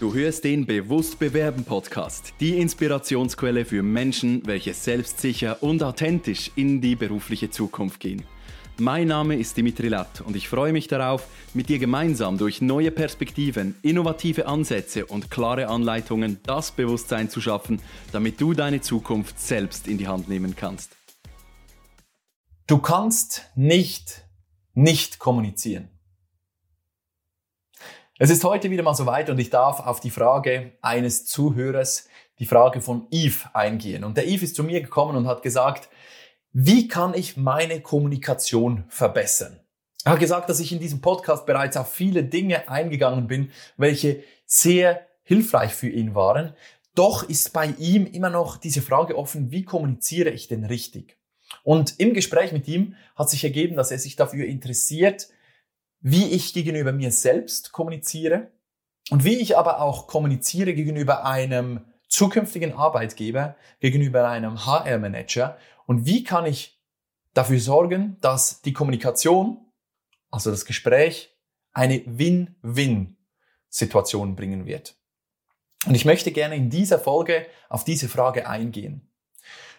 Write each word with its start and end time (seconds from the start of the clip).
Du 0.00 0.14
hörst 0.14 0.44
den 0.44 0.64
Bewusst 0.64 1.18
Bewerben 1.18 1.62
Podcast, 1.62 2.32
die 2.40 2.56
Inspirationsquelle 2.56 3.66
für 3.66 3.82
Menschen, 3.82 4.40
welche 4.46 4.72
selbstsicher 4.72 5.62
und 5.62 5.82
authentisch 5.82 6.50
in 6.56 6.80
die 6.80 6.96
berufliche 6.96 7.50
Zukunft 7.50 8.00
gehen. 8.00 8.24
Mein 8.78 9.08
Name 9.08 9.36
ist 9.36 9.58
Dimitri 9.58 9.88
Latt 9.88 10.22
und 10.22 10.36
ich 10.36 10.48
freue 10.48 10.72
mich 10.72 10.88
darauf, 10.88 11.26
mit 11.52 11.68
dir 11.68 11.78
gemeinsam 11.78 12.38
durch 12.38 12.62
neue 12.62 12.90
Perspektiven, 12.90 13.74
innovative 13.82 14.46
Ansätze 14.46 15.04
und 15.04 15.30
klare 15.30 15.68
Anleitungen 15.68 16.38
das 16.44 16.72
Bewusstsein 16.72 17.28
zu 17.28 17.42
schaffen, 17.42 17.82
damit 18.10 18.40
du 18.40 18.54
deine 18.54 18.80
Zukunft 18.80 19.38
selbst 19.38 19.86
in 19.86 19.98
die 19.98 20.08
Hand 20.08 20.30
nehmen 20.30 20.56
kannst. 20.56 20.96
Du 22.66 22.78
kannst 22.78 23.50
nicht 23.54 24.24
nicht 24.72 25.18
kommunizieren. 25.18 25.90
Es 28.22 28.28
ist 28.28 28.44
heute 28.44 28.70
wieder 28.70 28.82
mal 28.82 28.92
soweit 28.92 29.30
und 29.30 29.38
ich 29.38 29.48
darf 29.48 29.80
auf 29.80 29.98
die 29.98 30.10
Frage 30.10 30.72
eines 30.82 31.24
Zuhörers, 31.24 32.06
die 32.38 32.44
Frage 32.44 32.82
von 32.82 33.06
Yves 33.10 33.46
eingehen. 33.54 34.04
Und 34.04 34.18
der 34.18 34.28
Yves 34.28 34.42
ist 34.42 34.56
zu 34.56 34.62
mir 34.62 34.82
gekommen 34.82 35.16
und 35.16 35.26
hat 35.26 35.42
gesagt, 35.42 35.88
wie 36.52 36.86
kann 36.86 37.14
ich 37.14 37.38
meine 37.38 37.80
Kommunikation 37.80 38.84
verbessern? 38.88 39.60
Er 40.04 40.12
hat 40.12 40.20
gesagt, 40.20 40.50
dass 40.50 40.60
ich 40.60 40.70
in 40.70 40.80
diesem 40.80 41.00
Podcast 41.00 41.46
bereits 41.46 41.78
auf 41.78 41.90
viele 41.90 42.22
Dinge 42.22 42.68
eingegangen 42.68 43.26
bin, 43.26 43.52
welche 43.78 44.22
sehr 44.44 45.06
hilfreich 45.22 45.72
für 45.72 45.88
ihn 45.88 46.14
waren. 46.14 46.52
Doch 46.94 47.26
ist 47.26 47.54
bei 47.54 47.72
ihm 47.78 48.04
immer 48.04 48.28
noch 48.28 48.58
diese 48.58 48.82
Frage 48.82 49.16
offen, 49.16 49.50
wie 49.50 49.64
kommuniziere 49.64 50.28
ich 50.28 50.46
denn 50.46 50.66
richtig? 50.66 51.16
Und 51.64 51.98
im 51.98 52.12
Gespräch 52.12 52.52
mit 52.52 52.68
ihm 52.68 52.96
hat 53.16 53.30
sich 53.30 53.44
ergeben, 53.44 53.76
dass 53.76 53.90
er 53.90 53.98
sich 53.98 54.14
dafür 54.14 54.44
interessiert, 54.44 55.28
wie 56.00 56.30
ich 56.30 56.54
gegenüber 56.54 56.92
mir 56.92 57.10
selbst 57.12 57.72
kommuniziere 57.72 58.50
und 59.10 59.24
wie 59.24 59.36
ich 59.36 59.56
aber 59.56 59.80
auch 59.80 60.06
kommuniziere 60.06 60.74
gegenüber 60.74 61.24
einem 61.24 61.86
zukünftigen 62.08 62.72
Arbeitgeber, 62.72 63.56
gegenüber 63.80 64.28
einem 64.28 64.66
HR-Manager 64.66 65.56
und 65.86 66.06
wie 66.06 66.22
kann 66.24 66.46
ich 66.46 66.80
dafür 67.34 67.60
sorgen, 67.60 68.16
dass 68.20 68.62
die 68.62 68.72
Kommunikation, 68.72 69.58
also 70.30 70.50
das 70.50 70.64
Gespräch, 70.64 71.36
eine 71.72 72.02
Win-Win-Situation 72.06 74.34
bringen 74.34 74.66
wird. 74.66 74.96
Und 75.86 75.94
ich 75.94 76.04
möchte 76.04 76.32
gerne 76.32 76.56
in 76.56 76.68
dieser 76.68 76.98
Folge 76.98 77.46
auf 77.68 77.84
diese 77.84 78.08
Frage 78.08 78.48
eingehen. 78.48 79.08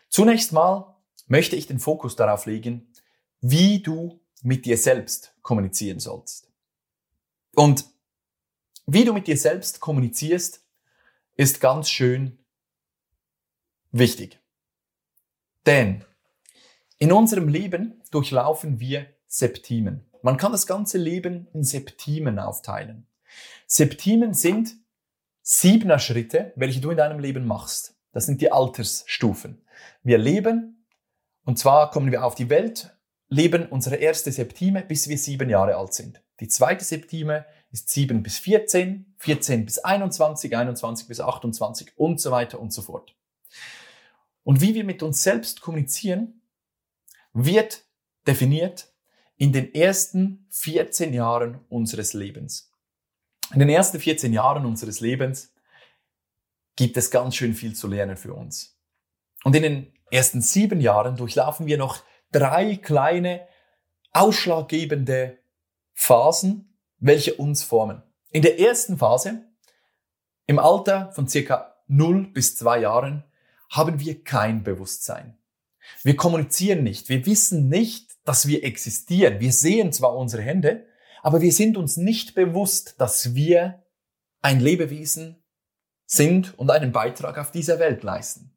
Zunächst 0.09 0.53
mal 0.53 0.95
möchte 1.27 1.57
ich 1.57 1.67
den 1.67 1.79
Fokus 1.79 2.15
darauf 2.15 2.45
legen, 2.45 2.93
wie 3.41 3.81
du 3.81 4.20
mit 4.41 4.65
dir 4.65 4.77
selbst 4.77 5.35
kommunizieren 5.41 5.99
sollst. 5.99 6.51
Und 7.55 7.85
wie 8.85 9.05
du 9.05 9.13
mit 9.13 9.27
dir 9.27 9.37
selbst 9.37 9.79
kommunizierst, 9.79 10.65
ist 11.35 11.61
ganz 11.61 11.89
schön 11.89 12.39
wichtig. 13.91 14.39
Denn 15.65 16.03
in 16.97 17.11
unserem 17.11 17.47
Leben 17.47 18.01
durchlaufen 18.11 18.79
wir 18.79 19.07
Septimen. 19.27 20.05
Man 20.21 20.37
kann 20.37 20.51
das 20.51 20.67
ganze 20.67 20.97
Leben 20.97 21.47
in 21.53 21.63
Septimen 21.63 22.37
aufteilen. 22.37 23.07
Septimen 23.65 24.33
sind 24.33 24.75
siebener 25.41 25.99
Schritte, 25.99 26.53
welche 26.55 26.81
du 26.81 26.91
in 26.91 26.97
deinem 26.97 27.19
Leben 27.19 27.45
machst. 27.45 27.95
Das 28.11 28.25
sind 28.25 28.41
die 28.41 28.51
Altersstufen. 28.51 29.65
Wir 30.03 30.17
leben, 30.17 30.85
und 31.45 31.57
zwar 31.57 31.89
kommen 31.91 32.11
wir 32.11 32.23
auf 32.23 32.35
die 32.35 32.49
Welt 32.49 32.95
leben 33.31 33.65
unsere 33.65 33.95
erste 33.95 34.31
Septime, 34.31 34.83
bis 34.83 35.07
wir 35.07 35.17
sieben 35.17 35.49
Jahre 35.49 35.77
alt 35.77 35.93
sind. 35.93 36.21
Die 36.41 36.49
zweite 36.49 36.83
Septime 36.83 37.45
ist 37.71 37.89
sieben 37.89 38.23
bis 38.23 38.37
14, 38.37 39.15
14 39.17 39.65
bis 39.65 39.79
21, 39.79 40.55
21 40.55 41.07
bis 41.07 41.21
28 41.21 41.97
und 41.97 42.19
so 42.19 42.29
weiter 42.29 42.59
und 42.59 42.73
so 42.73 42.81
fort. 42.81 43.15
Und 44.43 44.59
wie 44.59 44.75
wir 44.75 44.83
mit 44.83 45.01
uns 45.01 45.23
selbst 45.23 45.61
kommunizieren, 45.61 46.41
wird 47.31 47.85
definiert 48.27 48.91
in 49.37 49.53
den 49.53 49.73
ersten 49.73 50.45
14 50.49 51.13
Jahren 51.13 51.61
unseres 51.69 52.13
Lebens. 52.13 52.69
In 53.53 53.59
den 53.59 53.69
ersten 53.69 53.99
14 53.99 54.33
Jahren 54.33 54.65
unseres 54.65 54.99
Lebens 54.99 55.53
gibt 56.75 56.97
es 56.97 57.11
ganz 57.11 57.37
schön 57.37 57.53
viel 57.53 57.75
zu 57.75 57.87
lernen 57.87 58.17
für 58.17 58.33
uns. 58.33 58.77
Und 59.45 59.55
in 59.55 59.63
den 59.63 59.93
ersten 60.09 60.41
sieben 60.41 60.81
Jahren 60.81 61.15
durchlaufen 61.15 61.65
wir 61.65 61.77
noch 61.77 62.03
drei 62.31 62.75
kleine 62.77 63.47
ausschlaggebende 64.13 65.37
Phasen, 65.93 66.77
welche 66.97 67.35
uns 67.35 67.63
formen. 67.63 68.03
In 68.29 68.41
der 68.41 68.59
ersten 68.59 68.97
Phase, 68.97 69.45
im 70.47 70.59
Alter 70.59 71.11
von 71.13 71.27
circa 71.27 71.75
0 71.87 72.27
bis 72.27 72.57
2 72.57 72.79
Jahren, 72.81 73.23
haben 73.69 73.99
wir 73.99 74.23
kein 74.23 74.63
Bewusstsein. 74.63 75.37
Wir 76.03 76.15
kommunizieren 76.15 76.83
nicht. 76.83 77.09
Wir 77.09 77.25
wissen 77.25 77.69
nicht, 77.69 78.11
dass 78.25 78.47
wir 78.47 78.63
existieren. 78.63 79.39
Wir 79.39 79.51
sehen 79.51 79.91
zwar 79.91 80.15
unsere 80.15 80.43
Hände, 80.43 80.85
aber 81.21 81.41
wir 81.41 81.53
sind 81.53 81.77
uns 81.77 81.97
nicht 81.97 82.35
bewusst, 82.35 82.95
dass 82.99 83.35
wir 83.35 83.83
ein 84.41 84.59
Lebewesen 84.59 85.43
sind 86.05 86.57
und 86.57 86.69
einen 86.69 86.91
Beitrag 86.91 87.37
auf 87.37 87.51
dieser 87.51 87.79
Welt 87.79 88.03
leisten. 88.03 88.55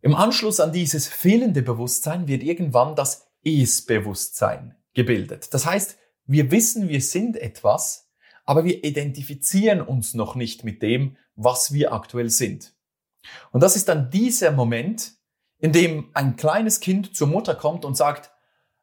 Im 0.00 0.14
Anschluss 0.14 0.60
an 0.60 0.72
dieses 0.72 1.08
fehlende 1.08 1.62
Bewusstsein 1.62 2.28
wird 2.28 2.42
irgendwann 2.42 2.94
das 2.94 3.28
Es-Bewusstsein 3.44 4.76
gebildet. 4.94 5.52
Das 5.52 5.66
heißt, 5.66 5.98
wir 6.26 6.50
wissen, 6.50 6.88
wir 6.88 7.00
sind 7.00 7.36
etwas, 7.36 8.08
aber 8.44 8.64
wir 8.64 8.84
identifizieren 8.84 9.80
uns 9.80 10.14
noch 10.14 10.34
nicht 10.34 10.62
mit 10.62 10.82
dem, 10.82 11.16
was 11.34 11.72
wir 11.72 11.92
aktuell 11.92 12.30
sind. 12.30 12.74
Und 13.50 13.62
das 13.62 13.76
ist 13.76 13.88
dann 13.88 14.10
dieser 14.10 14.52
Moment, 14.52 15.14
in 15.58 15.72
dem 15.72 16.10
ein 16.14 16.36
kleines 16.36 16.80
Kind 16.80 17.16
zur 17.16 17.26
Mutter 17.26 17.54
kommt 17.54 17.84
und 17.84 17.96
sagt, 17.96 18.30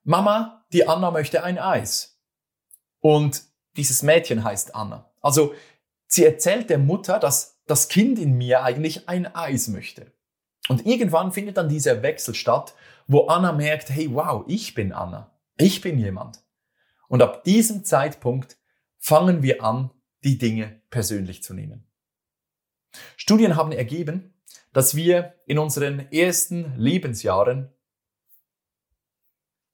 Mama, 0.04 0.66
die 0.74 0.88
Anna 0.88 1.12
möchte 1.12 1.44
ein 1.44 1.58
Eis. 1.58 2.20
Und 3.00 3.44
dieses 3.78 4.04
Mädchen 4.04 4.44
heißt 4.44 4.76
Anna. 4.76 5.12
Also 5.22 5.54
sie 6.08 6.26
erzählt 6.26 6.70
der 6.70 6.78
Mutter, 6.78 7.20
dass 7.20 7.62
das 7.66 7.88
Kind 7.88 8.20
in 8.20 8.38
mir 8.38 8.64
eigentlich 8.64 9.08
ein 9.08 9.34
Eis 9.34 9.68
möchte. 9.68 10.12
Und 10.68 10.86
irgendwann 10.86 11.32
findet 11.32 11.58
dann 11.58 11.70
dieser 11.70 12.02
Wechsel 12.02 12.34
statt, 12.34 12.74
wo 13.08 13.28
Anna 13.28 13.52
merkt, 13.52 13.90
hey, 13.90 14.14
wow, 14.14 14.44
ich 14.48 14.74
bin 14.74 14.94
Anna. 14.94 15.32
Ich 15.58 15.82
bin 15.82 16.00
jemand. 16.00 16.44
Und 17.08 17.22
ab 17.22 17.44
diesem 17.44 17.84
Zeitpunkt 17.84 18.58
fangen 18.98 19.44
wir 19.44 19.64
an, 19.64 19.92
die 20.24 20.38
Dinge 20.38 20.82
persönlich 20.90 21.44
zu 21.44 21.54
nehmen. 21.54 21.86
Studien 23.16 23.56
haben 23.56 23.72
ergeben, 23.72 24.34
dass 24.74 24.96
wir 24.96 25.36
in 25.46 25.60
unseren 25.60 26.12
ersten 26.12 26.76
Lebensjahren 26.78 27.72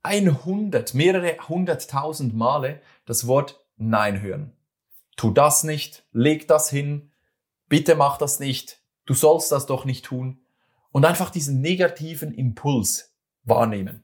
100, 0.03 0.93
mehrere 0.93 1.37
hunderttausend 1.47 2.35
Male 2.35 2.81
das 3.05 3.27
Wort 3.27 3.63
Nein 3.77 4.21
hören. 4.21 4.51
Tu 5.15 5.31
das 5.31 5.63
nicht, 5.63 6.03
leg 6.11 6.47
das 6.47 6.69
hin, 6.69 7.11
bitte 7.69 7.95
mach 7.95 8.17
das 8.17 8.39
nicht, 8.39 8.81
du 9.05 9.13
sollst 9.13 9.51
das 9.51 9.67
doch 9.67 9.85
nicht 9.85 10.05
tun 10.05 10.40
und 10.91 11.05
einfach 11.05 11.29
diesen 11.29 11.61
negativen 11.61 12.33
Impuls 12.33 13.13
wahrnehmen. 13.43 14.03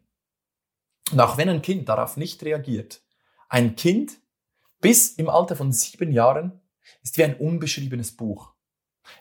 Und 1.11 1.19
auch 1.19 1.37
wenn 1.37 1.49
ein 1.49 1.61
Kind 1.61 1.89
darauf 1.89 2.17
nicht 2.17 2.43
reagiert, 2.43 3.01
ein 3.49 3.75
Kind 3.75 4.19
bis 4.79 5.11
im 5.11 5.29
Alter 5.29 5.55
von 5.55 5.71
sieben 5.71 6.11
Jahren 6.11 6.59
ist 7.01 7.17
wie 7.17 7.23
ein 7.23 7.35
unbeschriebenes 7.35 8.15
Buch. 8.15 8.53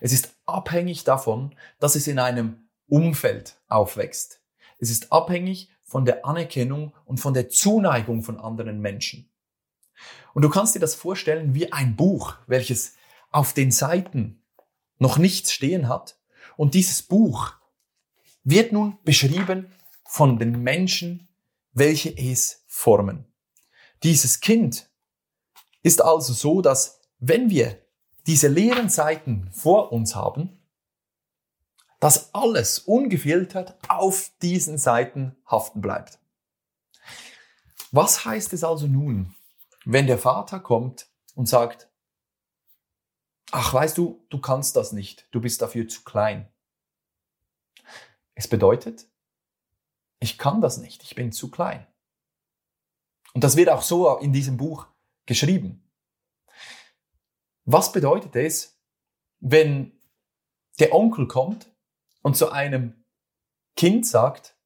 Es 0.00 0.12
ist 0.12 0.34
abhängig 0.47 1.05
davon, 1.05 1.55
dass 1.78 1.94
es 1.94 2.06
in 2.06 2.19
einem 2.19 2.69
Umfeld 2.88 3.60
aufwächst. 3.69 4.43
Es 4.78 4.91
ist 4.91 5.12
abhängig 5.12 5.71
von 5.84 6.05
der 6.05 6.25
Anerkennung 6.25 6.93
und 7.05 7.19
von 7.19 7.34
der 7.34 7.49
Zuneigung 7.49 8.22
von 8.22 8.38
anderen 8.38 8.81
Menschen. 8.81 9.31
Und 10.34 10.43
du 10.43 10.50
kannst 10.50 10.75
dir 10.75 10.81
das 10.81 10.94
vorstellen 10.94 11.55
wie 11.55 11.72
ein 11.72 11.97
Buch, 11.97 12.35
welches 12.46 12.96
auf 13.31 13.52
den 13.52 13.70
Seiten 13.70 14.43
noch 14.99 15.19
nichts 15.19 15.52
stehen 15.52 15.88
hat 15.88 16.19
und 16.56 16.75
dieses 16.75 17.03
Buch 17.03 17.55
wird 18.44 18.73
nun 18.73 18.99
beschrieben 19.05 19.73
von 20.05 20.38
den 20.38 20.62
Menschen, 20.62 21.29
welche 21.73 22.17
es 22.17 22.64
formen. 22.67 23.26
Dieses 24.03 24.41
Kind 24.41 24.91
ist 25.82 26.03
also 26.03 26.32
so, 26.32 26.62
dass 26.62 27.00
wenn 27.19 27.50
wir 27.50 27.81
diese 28.26 28.49
leeren 28.49 28.88
Seiten 28.88 29.50
vor 29.53 29.93
uns 29.93 30.14
haben, 30.14 30.58
dass 32.00 32.35
alles 32.35 32.79
ungefiltert 32.81 33.76
auf 33.88 34.31
diesen 34.43 34.79
Seiten 34.79 35.37
haften 35.47 35.81
bleibt. 35.81 36.19
Was 37.93 38.25
heißt 38.25 38.53
es 38.53 38.64
also 38.64 38.87
nun, 38.87 39.35
wenn 39.85 40.06
der 40.06 40.19
Vater 40.19 40.61
kommt 40.61 41.08
und 41.35 41.49
sagt, 41.49 41.88
ach 43.52 43.72
weißt 43.72 43.96
du, 43.98 44.25
du 44.28 44.40
kannst 44.40 44.76
das 44.76 44.93
nicht, 44.93 45.28
du 45.32 45.40
bist 45.40 45.62
dafür 45.62 45.88
zu 45.88 46.02
klein. 46.04 46.52
Es 48.34 48.48
bedeutet, 48.48 49.08
ich 50.20 50.38
kann 50.38 50.60
das 50.60 50.78
nicht, 50.78 51.02
ich 51.02 51.14
bin 51.14 51.32
zu 51.32 51.50
klein. 51.50 51.87
Und 53.34 53.44
das 53.44 53.56
wird 53.56 53.69
auch 53.69 53.82
so 53.82 54.16
in 54.19 54.32
diesem 54.32 54.56
Buch 54.56 54.87
geschrieben. 55.26 55.90
Was 57.64 57.93
bedeutet 57.93 58.34
es, 58.37 58.81
wenn 59.40 60.00
der 60.78 60.94
Onkel 60.94 61.26
kommt 61.26 61.75
und 62.22 62.37
zu 62.37 62.50
einem 62.50 63.04
Kind 63.76 64.06
sagt, 64.06 64.56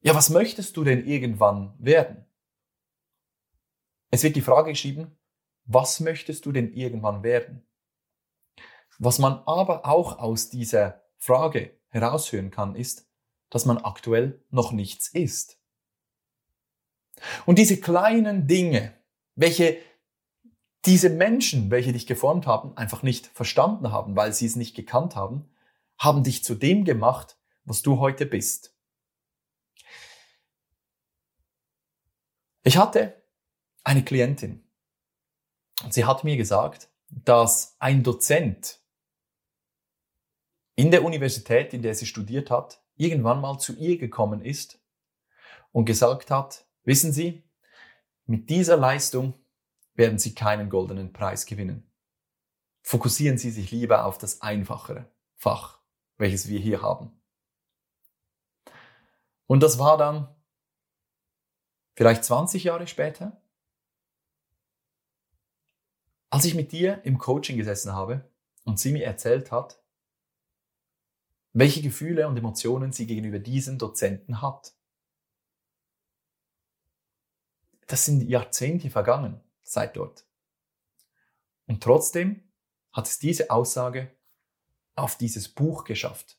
ja, 0.00 0.14
was 0.14 0.30
möchtest 0.30 0.76
du 0.76 0.84
denn 0.84 1.06
irgendwann 1.06 1.74
werden? 1.78 2.26
Es 4.10 4.22
wird 4.22 4.36
die 4.36 4.42
Frage 4.42 4.70
geschrieben, 4.70 5.18
was 5.64 5.98
möchtest 6.00 6.46
du 6.46 6.52
denn 6.52 6.72
irgendwann 6.72 7.22
werden? 7.22 7.66
Was 8.98 9.18
man 9.18 9.42
aber 9.46 9.86
auch 9.86 10.18
aus 10.18 10.50
dieser 10.50 11.02
Frage 11.18 11.78
heraushören 11.88 12.50
kann, 12.50 12.74
ist, 12.74 13.08
dass 13.50 13.64
man 13.64 13.78
aktuell 13.78 14.44
noch 14.50 14.72
nichts 14.72 15.08
ist. 15.08 15.58
Und 17.46 17.58
diese 17.58 17.80
kleinen 17.80 18.46
Dinge, 18.46 18.94
welche 19.34 19.78
diese 20.84 21.10
Menschen, 21.10 21.70
welche 21.70 21.92
dich 21.92 22.06
geformt 22.06 22.46
haben, 22.46 22.76
einfach 22.76 23.02
nicht 23.02 23.26
verstanden 23.26 23.90
haben, 23.90 24.14
weil 24.14 24.32
sie 24.32 24.46
es 24.46 24.56
nicht 24.56 24.76
gekannt 24.76 25.16
haben, 25.16 25.50
haben 25.98 26.22
dich 26.22 26.44
zu 26.44 26.54
dem 26.54 26.84
gemacht, 26.84 27.36
was 27.64 27.82
du 27.82 27.98
heute 27.98 28.24
bist. 28.24 28.74
Ich 32.62 32.76
hatte 32.76 33.20
eine 33.82 34.04
Klientin 34.04 34.68
und 35.82 35.92
sie 35.92 36.04
hat 36.04 36.24
mir 36.24 36.36
gesagt, 36.36 36.88
dass 37.08 37.76
ein 37.78 38.02
Dozent 38.02 38.80
in 40.76 40.90
der 40.90 41.04
Universität, 41.04 41.72
in 41.72 41.82
der 41.82 41.94
sie 41.94 42.06
studiert 42.06 42.50
hat, 42.50 42.80
irgendwann 42.96 43.40
mal 43.40 43.58
zu 43.58 43.74
ihr 43.74 43.98
gekommen 43.98 44.42
ist 44.42 44.78
und 45.72 45.86
gesagt 45.86 46.30
hat, 46.30 46.66
wissen 46.84 47.12
Sie, 47.12 47.42
mit 48.26 48.50
dieser 48.50 48.76
Leistung 48.76 49.34
werden 49.94 50.18
Sie 50.18 50.34
keinen 50.34 50.68
goldenen 50.68 51.12
Preis 51.12 51.46
gewinnen. 51.46 51.90
Fokussieren 52.82 53.38
Sie 53.38 53.50
sich 53.50 53.70
lieber 53.70 54.04
auf 54.04 54.18
das 54.18 54.42
einfachere 54.42 55.10
Fach, 55.34 55.80
welches 56.18 56.48
wir 56.48 56.60
hier 56.60 56.82
haben. 56.82 57.10
Und 59.46 59.62
das 59.62 59.78
war 59.78 59.96
dann 59.96 60.28
vielleicht 61.94 62.24
20 62.24 62.64
Jahre 62.64 62.86
später, 62.86 63.40
als 66.28 66.44
ich 66.44 66.54
mit 66.54 66.72
dir 66.72 67.00
im 67.04 67.18
Coaching 67.18 67.56
gesessen 67.56 67.92
habe 67.92 68.28
und 68.64 68.78
sie 68.78 68.92
mir 68.92 69.04
erzählt 69.04 69.52
hat, 69.52 69.80
welche 71.58 71.80
Gefühle 71.80 72.28
und 72.28 72.36
Emotionen 72.36 72.92
sie 72.92 73.06
gegenüber 73.06 73.38
diesem 73.38 73.78
Dozenten 73.78 74.42
hat. 74.42 74.74
Das 77.86 78.04
sind 78.04 78.28
Jahrzehnte 78.28 78.90
vergangen 78.90 79.40
seit 79.62 79.96
dort. 79.96 80.26
Und 81.66 81.82
trotzdem 81.82 82.42
hat 82.92 83.06
es 83.06 83.18
diese 83.18 83.50
Aussage 83.50 84.14
auf 84.96 85.16
dieses 85.16 85.48
Buch 85.48 85.84
geschafft, 85.84 86.38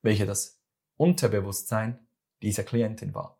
welche 0.00 0.24
das 0.24 0.62
Unterbewusstsein 0.96 2.08
dieser 2.40 2.64
Klientin 2.64 3.12
war. 3.12 3.38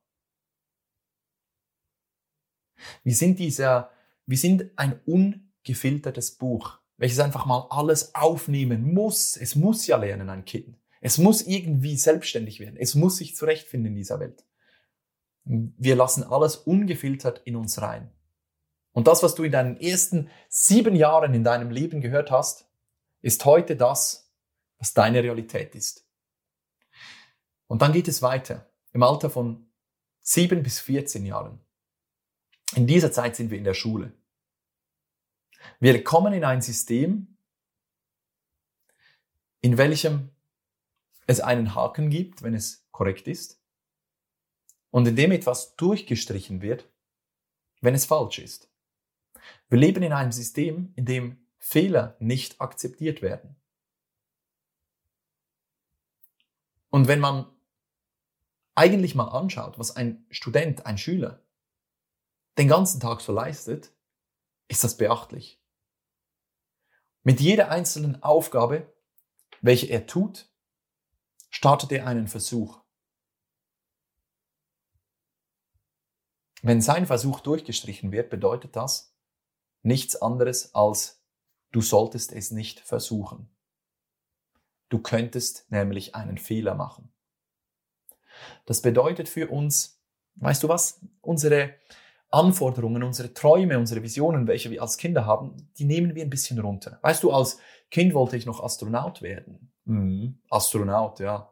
Wir 3.02 3.14
sind 3.14 3.38
dieser, 3.38 3.90
wir 4.26 4.36
sind 4.36 4.70
ein 4.76 5.00
ungefiltertes 5.06 6.36
Buch, 6.36 6.80
welches 6.96 7.18
einfach 7.18 7.46
mal 7.46 7.66
alles 7.70 8.14
aufnehmen 8.14 8.94
muss. 8.94 9.36
Es 9.36 9.54
muss 9.54 9.86
ja 9.86 9.96
lernen, 9.96 10.30
ein 10.30 10.44
Kind. 10.44 10.78
Es 11.00 11.18
muss 11.18 11.42
irgendwie 11.42 11.96
selbstständig 11.96 12.58
werden. 12.60 12.76
Es 12.78 12.94
muss 12.94 13.16
sich 13.18 13.36
zurechtfinden 13.36 13.92
in 13.92 13.96
dieser 13.96 14.18
Welt. 14.18 14.44
Wir 15.44 15.94
lassen 15.94 16.24
alles 16.24 16.56
ungefiltert 16.56 17.42
in 17.44 17.56
uns 17.56 17.80
rein. 17.80 18.10
Und 18.92 19.06
das, 19.06 19.22
was 19.22 19.34
du 19.34 19.44
in 19.44 19.52
deinen 19.52 19.76
ersten 19.78 20.30
sieben 20.48 20.96
Jahren 20.96 21.34
in 21.34 21.44
deinem 21.44 21.70
Leben 21.70 22.00
gehört 22.00 22.30
hast, 22.30 22.68
ist 23.20 23.44
heute 23.44 23.76
das, 23.76 24.32
was 24.78 24.94
deine 24.94 25.22
Realität 25.22 25.74
ist. 25.74 26.08
Und 27.66 27.82
dann 27.82 27.92
geht 27.92 28.08
es 28.08 28.22
weiter. 28.22 28.70
Im 28.92 29.02
Alter 29.02 29.28
von 29.28 29.70
sieben 30.22 30.62
bis 30.62 30.80
14 30.80 31.26
Jahren. 31.26 31.60
In 32.74 32.86
dieser 32.86 33.12
Zeit 33.12 33.36
sind 33.36 33.50
wir 33.50 33.58
in 33.58 33.64
der 33.64 33.74
Schule. 33.74 34.12
Wir 35.80 36.02
kommen 36.04 36.32
in 36.32 36.44
ein 36.44 36.62
System, 36.62 37.36
in 39.60 39.78
welchem 39.78 40.30
es 41.26 41.40
einen 41.40 41.74
Haken 41.74 42.10
gibt, 42.10 42.42
wenn 42.42 42.54
es 42.54 42.86
korrekt 42.92 43.26
ist, 43.26 43.60
und 44.90 45.06
in 45.06 45.16
dem 45.16 45.32
etwas 45.32 45.76
durchgestrichen 45.76 46.62
wird, 46.62 46.88
wenn 47.80 47.94
es 47.94 48.06
falsch 48.06 48.38
ist. 48.38 48.70
Wir 49.68 49.78
leben 49.78 50.02
in 50.02 50.12
einem 50.12 50.32
System, 50.32 50.92
in 50.96 51.04
dem 51.04 51.46
Fehler 51.58 52.16
nicht 52.20 52.60
akzeptiert 52.60 53.22
werden. 53.22 53.56
Und 56.90 57.08
wenn 57.08 57.20
man 57.20 57.46
eigentlich 58.74 59.14
mal 59.14 59.28
anschaut, 59.28 59.78
was 59.78 59.96
ein 59.96 60.24
Student, 60.30 60.86
ein 60.86 60.98
Schüler 60.98 61.42
den 62.56 62.68
ganzen 62.68 63.00
Tag 63.00 63.20
so 63.20 63.32
leistet, 63.32 63.92
ist 64.68 64.84
das 64.84 64.96
beachtlich. 64.96 65.62
Mit 67.22 67.40
jeder 67.40 67.70
einzelnen 67.70 68.22
Aufgabe, 68.22 68.92
welche 69.60 69.86
er 69.86 70.06
tut, 70.06 70.48
startet 71.50 71.92
er 71.92 72.06
einen 72.06 72.28
Versuch. 72.28 72.80
Wenn 76.62 76.80
sein 76.80 77.06
Versuch 77.06 77.40
durchgestrichen 77.40 78.12
wird, 78.12 78.30
bedeutet 78.30 78.76
das, 78.76 79.14
nichts 79.82 80.16
anderes 80.16 80.74
als 80.74 81.22
du 81.72 81.80
solltest 81.80 82.32
es 82.32 82.50
nicht 82.50 82.80
versuchen. 82.80 83.50
Du 84.88 85.00
könntest 85.00 85.70
nämlich 85.70 86.14
einen 86.14 86.38
Fehler 86.38 86.74
machen. 86.74 87.12
Das 88.66 88.82
bedeutet 88.82 89.28
für 89.28 89.48
uns, 89.48 90.00
weißt 90.36 90.62
du 90.62 90.68
was, 90.68 91.00
unsere 91.20 91.74
Anforderungen, 92.36 93.02
unsere 93.02 93.32
Träume, 93.32 93.78
unsere 93.78 94.02
Visionen, 94.02 94.46
welche 94.46 94.70
wir 94.70 94.82
als 94.82 94.98
Kinder 94.98 95.24
haben, 95.24 95.56
die 95.78 95.86
nehmen 95.86 96.14
wir 96.14 96.22
ein 96.22 96.30
bisschen 96.30 96.58
runter. 96.58 96.98
Weißt 97.00 97.22
du, 97.22 97.32
als 97.32 97.58
Kind 97.90 98.12
wollte 98.12 98.36
ich 98.36 98.44
noch 98.44 98.62
Astronaut 98.62 99.22
werden. 99.22 99.72
Mhm. 99.86 100.38
Astronaut, 100.50 101.18
ja. 101.18 101.50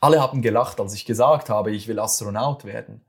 Alle 0.00 0.20
haben 0.20 0.42
gelacht, 0.42 0.80
als 0.80 0.94
ich 0.94 1.04
gesagt 1.04 1.50
habe, 1.50 1.72
ich 1.72 1.88
will 1.88 1.98
Astronaut 1.98 2.64
werden. 2.64 3.04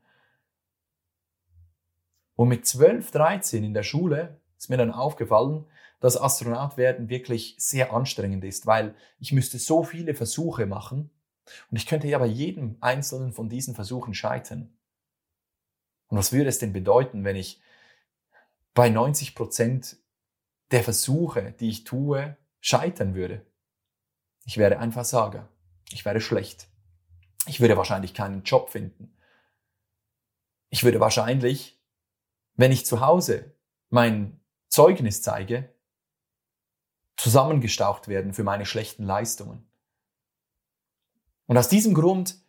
Und 2.36 2.48
mit 2.48 2.66
12, 2.66 3.12
13 3.12 3.64
in 3.64 3.76
der 3.76 3.84
Schule 3.84 4.42
ist 4.58 4.72
mir 4.72 4.78
dann 4.78 4.92
aufgefallen, 4.92 5.66
dass 6.00 6.20
Astronaut 6.20 6.78
werden 6.78 7.10
wirklich 7.10 7.56
sehr 7.60 7.94
anstrengend 7.94 8.44
ist, 8.44 8.66
weil 8.66 8.96
ich 9.20 9.32
müsste 9.32 9.60
so 9.60 9.84
viele 9.84 10.16
Versuche 10.16 10.66
machen 10.66 11.12
und 11.70 11.78
ich 11.78 11.86
könnte 11.86 12.08
ja 12.08 12.18
bei 12.18 12.26
jedem 12.26 12.78
einzelnen 12.82 13.34
von 13.34 13.50
diesen 13.50 13.76
Versuchen 13.76 14.16
scheitern. 14.16 14.74
Und 16.12 16.18
was 16.18 16.32
würde 16.32 16.50
es 16.50 16.60
denn 16.60 16.74
bedeuten, 16.74 17.24
wenn 17.24 17.36
ich 17.36 17.60
bei 18.76 18.90
90 18.90 19.34
Prozent 19.34 19.98
der 20.70 20.84
Versuche, 20.84 21.54
die 21.60 21.70
ich 21.70 21.84
tue, 21.84 22.38
scheitern 22.60 23.16
würde? 23.16 23.44
Ich 24.46 24.58
wäre 24.58 24.78
ein 24.78 24.92
Versager. 24.92 25.50
Ich 25.92 26.06
wäre 26.06 26.22
schlecht. 26.22 26.68
Ich 27.48 27.60
würde 27.60 27.76
wahrscheinlich 27.76 28.14
keinen 28.14 28.44
Job 28.44 28.70
finden. 28.70 29.18
Ich 30.70 30.84
würde 30.84 31.00
wahrscheinlich 31.00 31.82
wenn 32.56 32.72
ich 32.72 32.86
zu 32.86 33.02
Hause 33.02 33.56
mein 33.90 34.40
Zeugnis 34.68 35.22
zeige, 35.22 35.74
zusammengestaucht 37.18 38.08
werden 38.08 38.34
für 38.34 38.44
meine 38.44 38.66
schlechten 38.66 39.04
Leistungen. 39.04 39.70
Und 41.46 41.58
aus 41.58 41.70
diesem 41.70 41.94
Grund 41.94 42.41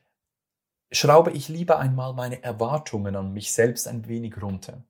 schraube 0.93 1.33
ich 1.33 1.49
lieber 1.49 1.79
einmal 1.79 2.13
meine 2.13 2.43
Erwartungen 2.43 3.17
an 3.17 3.33
mich 3.33 3.53
selbst 3.53 3.89
ein 3.89 4.07
wenig 4.07 4.41
runter. 4.41 4.85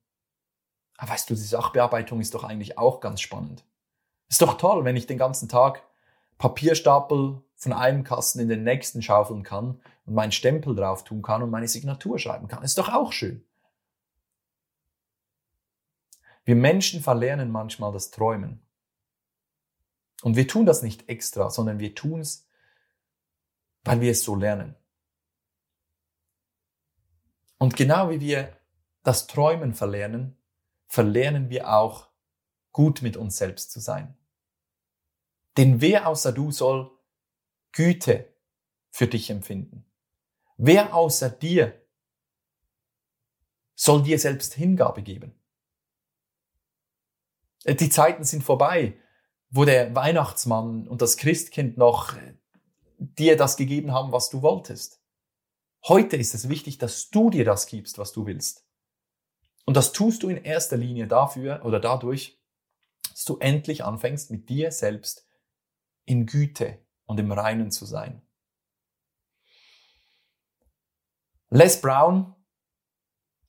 Aber 0.99 1.13
weißt 1.13 1.31
du, 1.31 1.35
die 1.35 1.41
Sachbearbeitung 1.41 2.21
ist 2.21 2.35
doch 2.35 2.45
eigentlich 2.45 2.79
auch 2.79 3.01
ganz 3.01 3.21
spannend. 3.21 3.65
Ist 4.29 4.43
doch 4.43 4.59
toll, 4.59 4.85
wenn 4.85 4.97
ich 4.97 5.07
den 5.07 5.19
ganzen 5.19 5.49
Tag 5.49 5.83
Papierstapel 6.39 7.43
von 7.55 7.73
einem 7.73 8.03
Kasten 8.03 8.41
in 8.41 8.49
den 8.49 8.65
nächsten 8.65 9.03
schaufeln 9.03 9.43
kann 9.43 9.81
und 10.05 10.15
meinen 10.15 10.33
Stempel 10.33 10.75
drauf 10.75 11.05
tun 11.05 11.23
kann 11.23 11.43
und 11.43 11.51
meine 11.51 11.69
Signatur 11.69 12.19
schreiben 12.19 12.49
kann. 12.49 12.65
Ist 12.65 12.79
doch 12.79 12.89
auch 12.89 13.13
schön. 13.13 13.45
Wir 16.45 16.57
Menschen 16.57 17.01
verlernen 17.01 17.53
manchmal 17.53 17.93
das 17.93 18.11
Träumen. 18.11 18.67
Und 20.23 20.35
wir 20.37 20.49
tun 20.49 20.67
das 20.67 20.83
nicht 20.83 21.09
extra, 21.09 21.51
sondern 21.51 21.79
wir 21.79 21.95
tun 21.95 22.21
es, 22.21 22.49
weil 23.85 24.01
wir 24.01 24.11
es 24.11 24.25
so 24.25 24.35
lernen. 24.35 24.75
Und 27.63 27.77
genau 27.77 28.11
wie 28.11 28.19
wir 28.19 28.57
das 29.05 29.29
Träumen 29.29 29.73
verlernen, 29.73 30.37
verlernen 30.89 31.49
wir 31.49 31.73
auch 31.73 32.09
gut 32.73 33.03
mit 33.03 33.17
uns 33.17 33.37
selbst 33.37 33.71
zu 33.71 33.79
sein. 33.79 34.19
Denn 35.57 35.81
wer 35.81 36.09
außer 36.09 36.33
du 36.33 36.51
soll 36.51 36.91
Güte 37.71 38.35
für 38.91 39.07
dich 39.07 39.31
empfinden? 39.31 39.85
Wer 40.57 40.93
außer 40.93 41.31
dir 41.31 41.81
soll 43.77 44.03
dir 44.03 44.19
selbst 44.19 44.55
Hingabe 44.55 45.03
geben? 45.03 45.33
Äh, 47.63 47.77
die 47.77 47.91
Zeiten 47.91 48.25
sind 48.25 48.43
vorbei, 48.43 48.99
wo 49.51 49.65
der 49.65 49.95
Weihnachtsmann 49.95 50.89
und 50.89 51.01
das 51.01 51.17
Christkind 51.17 51.79
noch 51.79 52.17
dir 52.99 53.37
das 53.37 53.57
gegeben 53.57 53.93
haben, 53.93 54.11
was 54.11 54.31
du 54.31 54.43
wolltest. 54.43 55.02
Heute 55.89 56.17
ist 56.17 56.35
es 56.35 56.49
wichtig, 56.49 56.79
dass 56.79 57.11
du 57.11 57.29
dir 57.29 57.45
das 57.45 57.67
gibst, 57.67 57.99
was 57.99 58.13
du 58.13 58.25
willst. 58.27 58.65
Und 59.65 59.77
das 59.77 59.93
tust 59.93 60.23
du 60.23 60.29
in 60.29 60.37
erster 60.37 60.77
Linie 60.77 61.09
dafür 61.09 61.65
oder 61.65 61.81
dadurch, 61.81 62.41
dass 63.11 63.25
du 63.25 63.39
endlich 63.39 63.85
anfängst, 63.85 64.31
mit 64.31 64.49
dir 64.49 64.71
selbst 64.71 65.27
in 66.05 66.27
Güte 66.27 66.79
und 67.05 67.19
im 67.19 67.33
Reinen 67.33 67.71
zu 67.71 67.85
sein. 67.85 68.23
Les 71.51 71.81
Brown 71.81 72.35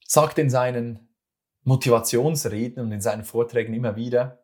sagt 0.05 0.37
in 0.37 0.49
seinen 0.49 1.15
Motivationsreden 1.61 2.83
und 2.83 2.91
in 2.91 3.01
seinen 3.01 3.23
Vorträgen 3.23 3.73
immer 3.73 3.95
wieder, 3.95 4.43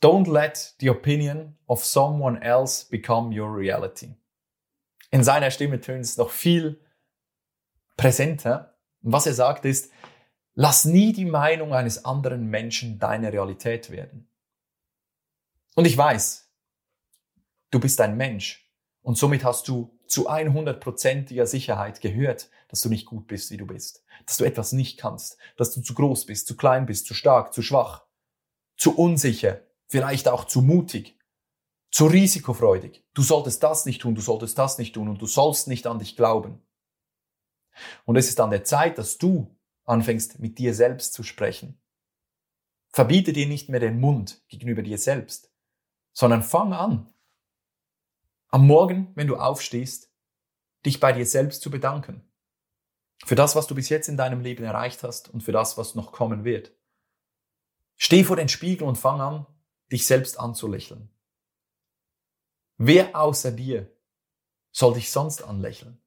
Don't 0.00 0.30
let 0.30 0.76
the 0.78 0.90
opinion 0.90 1.58
of 1.66 1.84
someone 1.84 2.40
else 2.40 2.86
become 2.88 3.34
your 3.38 3.54
reality. 3.54 4.14
In 5.10 5.24
seiner 5.24 5.50
Stimme 5.50 5.80
tönt 5.80 6.04
es 6.04 6.16
noch 6.16 6.30
viel 6.30 6.84
präsenter. 7.96 8.78
Und 9.02 9.12
was 9.12 9.26
er 9.26 9.34
sagt 9.34 9.64
ist, 9.64 9.92
lass 10.54 10.84
nie 10.84 11.12
die 11.12 11.24
Meinung 11.24 11.74
eines 11.74 12.04
anderen 12.04 12.46
Menschen 12.46 12.98
deine 12.98 13.32
Realität 13.32 13.90
werden. 13.90 14.28
Und 15.74 15.84
ich 15.84 15.96
weiß, 15.96 16.50
du 17.70 17.80
bist 17.80 18.00
ein 18.00 18.16
Mensch 18.16 18.72
und 19.02 19.16
somit 19.18 19.44
hast 19.44 19.68
du 19.68 19.98
zu 20.06 20.30
100%iger 20.30 21.46
Sicherheit 21.46 22.00
gehört, 22.00 22.48
dass 22.68 22.80
du 22.80 22.88
nicht 22.88 23.06
gut 23.06 23.26
bist, 23.26 23.50
wie 23.50 23.56
du 23.56 23.66
bist, 23.66 24.04
dass 24.24 24.36
du 24.36 24.44
etwas 24.44 24.72
nicht 24.72 24.98
kannst, 24.98 25.36
dass 25.56 25.72
du 25.72 25.80
zu 25.82 25.94
groß 25.94 26.26
bist, 26.26 26.46
zu 26.46 26.56
klein 26.56 26.86
bist, 26.86 27.06
zu 27.06 27.14
stark, 27.14 27.52
zu 27.52 27.62
schwach, 27.62 28.04
zu 28.76 28.96
unsicher, 28.96 29.60
vielleicht 29.86 30.28
auch 30.28 30.44
zu 30.44 30.62
mutig, 30.62 31.18
zu 31.96 32.04
risikofreudig. 32.04 33.02
Du 33.14 33.22
solltest 33.22 33.62
das 33.62 33.86
nicht 33.86 34.02
tun, 34.02 34.14
du 34.14 34.20
solltest 34.20 34.58
das 34.58 34.76
nicht 34.76 34.94
tun 34.94 35.08
und 35.08 35.22
du 35.22 35.26
sollst 35.26 35.66
nicht 35.66 35.86
an 35.86 35.98
dich 35.98 36.14
glauben. 36.14 36.60
Und 38.04 38.16
es 38.16 38.28
ist 38.28 38.38
an 38.38 38.50
der 38.50 38.64
Zeit, 38.64 38.98
dass 38.98 39.16
du 39.16 39.56
anfängst, 39.84 40.38
mit 40.38 40.58
dir 40.58 40.74
selbst 40.74 41.14
zu 41.14 41.22
sprechen. 41.22 41.80
Verbiete 42.90 43.32
dir 43.32 43.46
nicht 43.46 43.70
mehr 43.70 43.80
den 43.80 43.98
Mund 43.98 44.42
gegenüber 44.48 44.82
dir 44.82 44.98
selbst, 44.98 45.50
sondern 46.12 46.42
fang 46.42 46.74
an, 46.74 47.14
am 48.48 48.66
Morgen, 48.66 49.10
wenn 49.14 49.26
du 49.26 49.36
aufstehst, 49.36 50.12
dich 50.84 51.00
bei 51.00 51.14
dir 51.14 51.24
selbst 51.24 51.62
zu 51.62 51.70
bedanken. 51.70 52.30
Für 53.24 53.36
das, 53.36 53.56
was 53.56 53.68
du 53.68 53.74
bis 53.74 53.88
jetzt 53.88 54.10
in 54.10 54.18
deinem 54.18 54.42
Leben 54.42 54.64
erreicht 54.64 55.02
hast 55.02 55.30
und 55.30 55.42
für 55.42 55.52
das, 55.52 55.78
was 55.78 55.94
noch 55.94 56.12
kommen 56.12 56.44
wird. 56.44 56.76
Steh 57.96 58.22
vor 58.22 58.36
den 58.36 58.50
Spiegel 58.50 58.86
und 58.86 58.98
fang 58.98 59.22
an, 59.22 59.46
dich 59.90 60.04
selbst 60.04 60.38
anzulächeln. 60.38 61.10
Wer 62.78 63.16
außer 63.18 63.52
dir 63.52 63.90
soll 64.70 64.94
dich 64.94 65.10
sonst 65.10 65.42
anlächeln? 65.42 66.00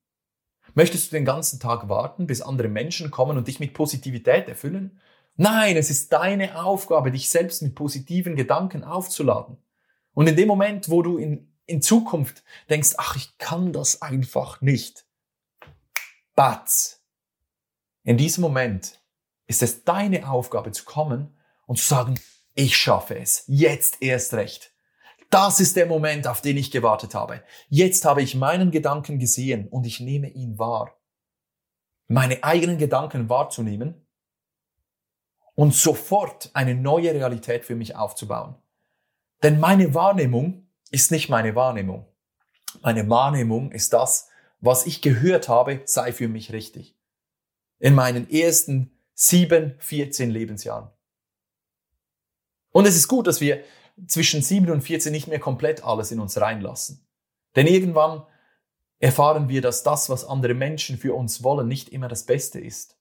Möchtest 0.75 1.11
du 1.11 1.15
den 1.15 1.25
ganzen 1.25 1.59
Tag 1.59 1.89
warten, 1.89 2.27
bis 2.27 2.41
andere 2.41 2.67
Menschen 2.67 3.09
kommen 3.09 3.37
und 3.37 3.47
dich 3.47 3.59
mit 3.59 3.73
Positivität 3.73 4.47
erfüllen? 4.47 4.99
Nein, 5.35 5.77
es 5.77 5.89
ist 5.89 6.13
deine 6.13 6.63
Aufgabe, 6.63 7.11
dich 7.11 7.29
selbst 7.29 7.61
mit 7.61 7.73
positiven 7.73 8.35
Gedanken 8.35 8.83
aufzuladen. 8.83 9.57
Und 10.13 10.27
in 10.27 10.35
dem 10.35 10.47
Moment, 10.47 10.89
wo 10.89 11.01
du 11.01 11.17
in, 11.17 11.51
in 11.65 11.81
Zukunft 11.81 12.43
denkst, 12.69 12.95
ach, 12.97 13.15
ich 13.15 13.37
kann 13.37 13.73
das 13.73 14.01
einfach 14.01 14.61
nicht. 14.61 15.05
Batz. 16.35 17.01
In 18.03 18.17
diesem 18.17 18.41
Moment 18.41 18.99
ist 19.47 19.63
es 19.63 19.83
deine 19.83 20.29
Aufgabe 20.29 20.71
zu 20.71 20.85
kommen 20.85 21.35
und 21.65 21.77
zu 21.79 21.85
sagen, 21.85 22.19
ich 22.53 22.77
schaffe 22.77 23.17
es. 23.17 23.43
Jetzt 23.47 24.01
erst 24.01 24.33
recht. 24.33 24.73
Das 25.29 25.59
ist 25.59 25.75
der 25.75 25.85
Moment, 25.85 26.27
auf 26.27 26.41
den 26.41 26.57
ich 26.57 26.71
gewartet 26.71 27.13
habe. 27.13 27.43
Jetzt 27.69 28.05
habe 28.05 28.21
ich 28.21 28.35
meinen 28.35 28.71
Gedanken 28.71 29.19
gesehen 29.19 29.67
und 29.67 29.85
ich 29.85 29.99
nehme 29.99 30.29
ihn 30.29 30.57
wahr. 30.57 30.95
Meine 32.07 32.43
eigenen 32.43 32.79
Gedanken 32.79 33.29
wahrzunehmen 33.29 34.07
und 35.53 35.75
sofort 35.75 36.49
eine 36.53 36.73
neue 36.73 37.13
Realität 37.13 37.65
für 37.65 37.75
mich 37.75 37.95
aufzubauen. 37.95 38.55
Denn 39.43 39.59
meine 39.59 39.93
Wahrnehmung 39.93 40.67
ist 40.89 41.11
nicht 41.11 41.29
meine 41.29 41.53
Wahrnehmung. 41.53 42.07
Meine 42.81 43.07
Wahrnehmung 43.09 43.71
ist 43.71 43.93
das, 43.93 44.29
was 44.59 44.85
ich 44.85 45.01
gehört 45.01 45.47
habe, 45.47 45.81
sei 45.85 46.11
für 46.11 46.27
mich 46.27 46.51
richtig. 46.51 46.97
In 47.77 47.93
meinen 47.93 48.29
ersten 48.29 48.91
sieben, 49.13 49.75
14 49.79 50.29
Lebensjahren. 50.31 50.89
Und 52.71 52.85
es 52.85 52.95
ist 52.95 53.07
gut, 53.07 53.27
dass 53.27 53.41
wir 53.41 53.63
zwischen 54.07 54.41
7 54.41 54.69
und 54.69 54.81
14 54.81 55.11
nicht 55.11 55.27
mehr 55.27 55.39
komplett 55.39 55.83
alles 55.83 56.11
in 56.11 56.19
uns 56.19 56.39
reinlassen. 56.39 57.05
Denn 57.55 57.67
irgendwann 57.67 58.25
erfahren 58.99 59.49
wir, 59.49 59.61
dass 59.61 59.83
das, 59.83 60.09
was 60.09 60.25
andere 60.25 60.53
Menschen 60.53 60.97
für 60.97 61.13
uns 61.13 61.43
wollen, 61.43 61.67
nicht 61.67 61.89
immer 61.89 62.07
das 62.07 62.25
Beste 62.25 62.59
ist. 62.59 62.97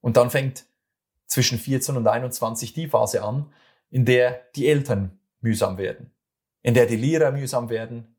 Und 0.00 0.16
dann 0.16 0.30
fängt 0.30 0.66
zwischen 1.26 1.58
14 1.58 1.96
und 1.96 2.06
21 2.06 2.72
die 2.72 2.88
Phase 2.88 3.22
an, 3.22 3.52
in 3.90 4.04
der 4.04 4.46
die 4.54 4.68
Eltern 4.68 5.18
mühsam 5.40 5.78
werden, 5.78 6.12
in 6.62 6.74
der 6.74 6.86
die 6.86 6.96
Lehrer 6.96 7.32
mühsam 7.32 7.68
werden. 7.70 8.16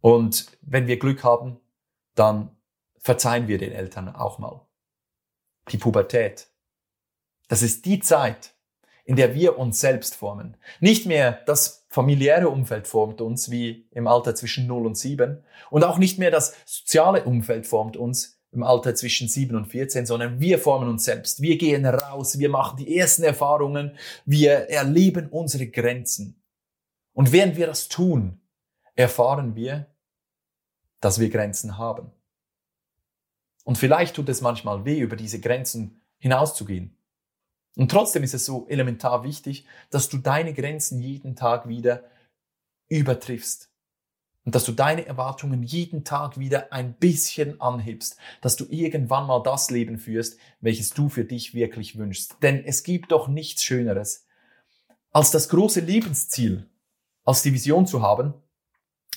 Und 0.00 0.46
wenn 0.62 0.86
wir 0.86 0.98
Glück 0.98 1.24
haben, 1.24 1.60
dann 2.14 2.54
verzeihen 2.98 3.48
wir 3.48 3.58
den 3.58 3.72
Eltern 3.72 4.14
auch 4.14 4.38
mal. 4.38 4.66
Die 5.70 5.78
Pubertät. 5.78 6.48
Das 7.48 7.62
ist 7.62 7.84
die 7.84 8.00
Zeit, 8.00 8.53
in 9.04 9.16
der 9.16 9.34
wir 9.34 9.58
uns 9.58 9.80
selbst 9.80 10.14
formen. 10.14 10.56
Nicht 10.80 11.06
mehr 11.06 11.42
das 11.46 11.86
familiäre 11.88 12.48
Umfeld 12.48 12.86
formt 12.88 13.20
uns 13.20 13.50
wie 13.50 13.86
im 13.90 14.06
Alter 14.06 14.34
zwischen 14.34 14.66
0 14.66 14.86
und 14.86 14.96
7 14.96 15.42
und 15.70 15.84
auch 15.84 15.98
nicht 15.98 16.18
mehr 16.18 16.30
das 16.30 16.56
soziale 16.64 17.24
Umfeld 17.24 17.66
formt 17.66 17.96
uns 17.96 18.40
im 18.50 18.62
Alter 18.62 18.94
zwischen 18.94 19.28
7 19.28 19.56
und 19.56 19.66
14, 19.66 20.06
sondern 20.06 20.40
wir 20.40 20.58
formen 20.58 20.88
uns 20.88 21.04
selbst. 21.04 21.42
Wir 21.42 21.58
gehen 21.58 21.84
raus, 21.84 22.38
wir 22.38 22.48
machen 22.48 22.76
die 22.78 22.96
ersten 22.96 23.24
Erfahrungen, 23.24 23.96
wir 24.24 24.70
erleben 24.70 25.28
unsere 25.28 25.66
Grenzen. 25.66 26.42
Und 27.12 27.32
während 27.32 27.56
wir 27.56 27.66
das 27.66 27.88
tun, 27.88 28.40
erfahren 28.94 29.54
wir, 29.54 29.86
dass 31.00 31.20
wir 31.20 31.28
Grenzen 31.28 31.78
haben. 31.78 32.10
Und 33.64 33.78
vielleicht 33.78 34.16
tut 34.16 34.28
es 34.28 34.40
manchmal 34.40 34.84
weh, 34.84 35.00
über 35.00 35.16
diese 35.16 35.40
Grenzen 35.40 36.00
hinauszugehen. 36.18 36.93
Und 37.76 37.90
trotzdem 37.90 38.22
ist 38.22 38.34
es 38.34 38.44
so 38.44 38.66
elementar 38.68 39.24
wichtig, 39.24 39.66
dass 39.90 40.08
du 40.08 40.18
deine 40.18 40.54
Grenzen 40.54 41.00
jeden 41.00 41.34
Tag 41.34 41.68
wieder 41.68 42.04
übertriffst. 42.88 43.70
Und 44.44 44.54
dass 44.54 44.64
du 44.64 44.72
deine 44.72 45.06
Erwartungen 45.06 45.62
jeden 45.62 46.04
Tag 46.04 46.38
wieder 46.38 46.70
ein 46.70 46.94
bisschen 46.94 47.60
anhebst, 47.62 48.18
dass 48.42 48.56
du 48.56 48.66
irgendwann 48.68 49.26
mal 49.26 49.42
das 49.42 49.70
Leben 49.70 49.98
führst, 49.98 50.38
welches 50.60 50.90
du 50.90 51.08
für 51.08 51.24
dich 51.24 51.54
wirklich 51.54 51.96
wünschst. 51.96 52.36
Denn 52.42 52.62
es 52.62 52.82
gibt 52.82 53.10
doch 53.10 53.26
nichts 53.26 53.64
Schöneres, 53.64 54.26
als 55.12 55.30
das 55.30 55.48
große 55.48 55.80
Lebensziel, 55.80 56.68
als 57.24 57.42
die 57.42 57.54
Vision 57.54 57.86
zu 57.86 58.02
haben, 58.02 58.34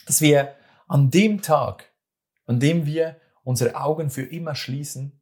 dass 0.05 0.21
wir 0.21 0.55
an 0.87 1.11
dem 1.11 1.41
Tag, 1.41 1.91
an 2.45 2.61
dem 2.61 2.85
wir 2.85 3.19
unsere 3.43 3.75
Augen 3.75 4.09
für 4.09 4.23
immer 4.23 4.55
schließen, 4.55 5.19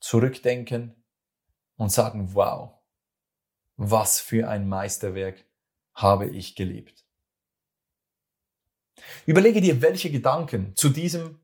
zurückdenken 0.00 0.99
und 1.80 1.90
sagen, 1.90 2.34
wow, 2.34 2.74
was 3.78 4.20
für 4.20 4.50
ein 4.50 4.68
Meisterwerk 4.68 5.46
habe 5.94 6.26
ich 6.28 6.54
gelebt. 6.54 7.06
Überlege 9.24 9.62
dir, 9.62 9.80
welche 9.80 10.10
Gedanken 10.10 10.76
zu 10.76 10.90
diesem, 10.90 11.40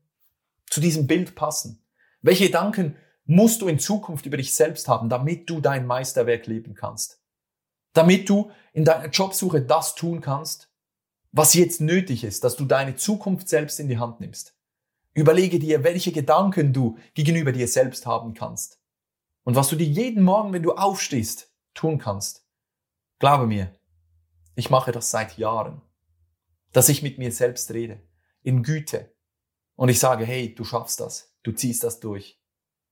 zu 0.69 0.79
diesem 0.79 1.07
Bild 1.07 1.33
passen. 1.33 1.83
Welche 2.21 2.45
Gedanken 2.45 2.95
musst 3.25 3.63
du 3.63 3.67
in 3.67 3.79
Zukunft 3.79 4.27
über 4.27 4.37
dich 4.37 4.53
selbst 4.53 4.87
haben, 4.87 5.09
damit 5.09 5.49
du 5.49 5.59
dein 5.59 5.87
Meisterwerk 5.87 6.45
leben 6.45 6.75
kannst. 6.75 7.19
Damit 7.93 8.29
du 8.29 8.51
in 8.73 8.85
deiner 8.85 9.09
Jobsuche 9.09 9.63
das 9.63 9.95
tun 9.95 10.21
kannst, 10.21 10.71
was 11.31 11.55
jetzt 11.55 11.81
nötig 11.81 12.23
ist, 12.23 12.43
dass 12.43 12.55
du 12.55 12.65
deine 12.65 12.95
Zukunft 12.95 13.49
selbst 13.49 13.79
in 13.79 13.87
die 13.87 13.97
Hand 13.97 14.19
nimmst. 14.19 14.55
Überlege 15.15 15.57
dir, 15.57 15.83
welche 15.83 16.11
Gedanken 16.11 16.73
du 16.73 16.99
gegenüber 17.15 17.51
dir 17.51 17.67
selbst 17.67 18.05
haben 18.05 18.35
kannst. 18.35 18.79
Und 19.47 19.55
was 19.55 19.69
du 19.69 19.77
dir 19.77 19.87
jeden 19.87 20.23
Morgen, 20.23 20.51
wenn 20.51 20.61
du 20.61 20.73
aufstehst, 20.73 21.55
tun 21.73 21.99
kannst. 21.99 22.45
Glaube 23.17 23.47
mir, 23.47 23.73
ich 24.55 24.69
mache 24.69 24.91
das 24.91 25.09
seit 25.09 25.37
Jahren, 25.37 25.81
dass 26.73 26.89
ich 26.89 27.01
mit 27.01 27.17
mir 27.17 27.31
selbst 27.31 27.71
rede, 27.71 28.01
in 28.41 28.61
Güte. 28.61 29.15
Und 29.77 29.87
ich 29.87 29.99
sage, 29.99 30.25
hey, 30.25 30.53
du 30.53 30.65
schaffst 30.65 30.99
das, 30.99 31.33
du 31.43 31.53
ziehst 31.53 31.85
das 31.85 32.01
durch. 32.01 32.41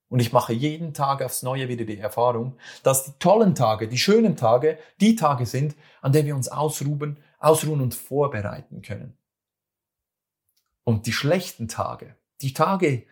Und 0.08 0.22
ich 0.22 0.32
mache 0.32 0.54
jeden 0.54 0.94
Tag 0.94 1.22
aufs 1.22 1.44
Neue 1.44 1.68
wieder 1.68 1.84
die 1.84 1.98
Erfahrung, 1.98 2.58
dass 2.84 3.04
die 3.04 3.20
tollen 3.20 3.54
Tage, 3.54 3.90
die 3.90 3.98
schönen 3.98 4.38
Tage, 4.38 4.80
die 5.02 5.18
Tage 5.18 5.46
sind, 5.46 5.76
an 6.02 6.14
denen 6.14 6.28
wir 6.28 6.38
uns 6.38 6.48
ausruhen, 6.48 7.20
ausruhen 7.38 7.82
und 7.82 7.96
vorbereiten 7.96 8.82
können. 8.82 9.18
Und 10.86 11.06
die 11.06 11.12
schlechten 11.12 11.68
Tage, 11.68 12.16
die 12.40 12.54
Tage, 12.54 13.06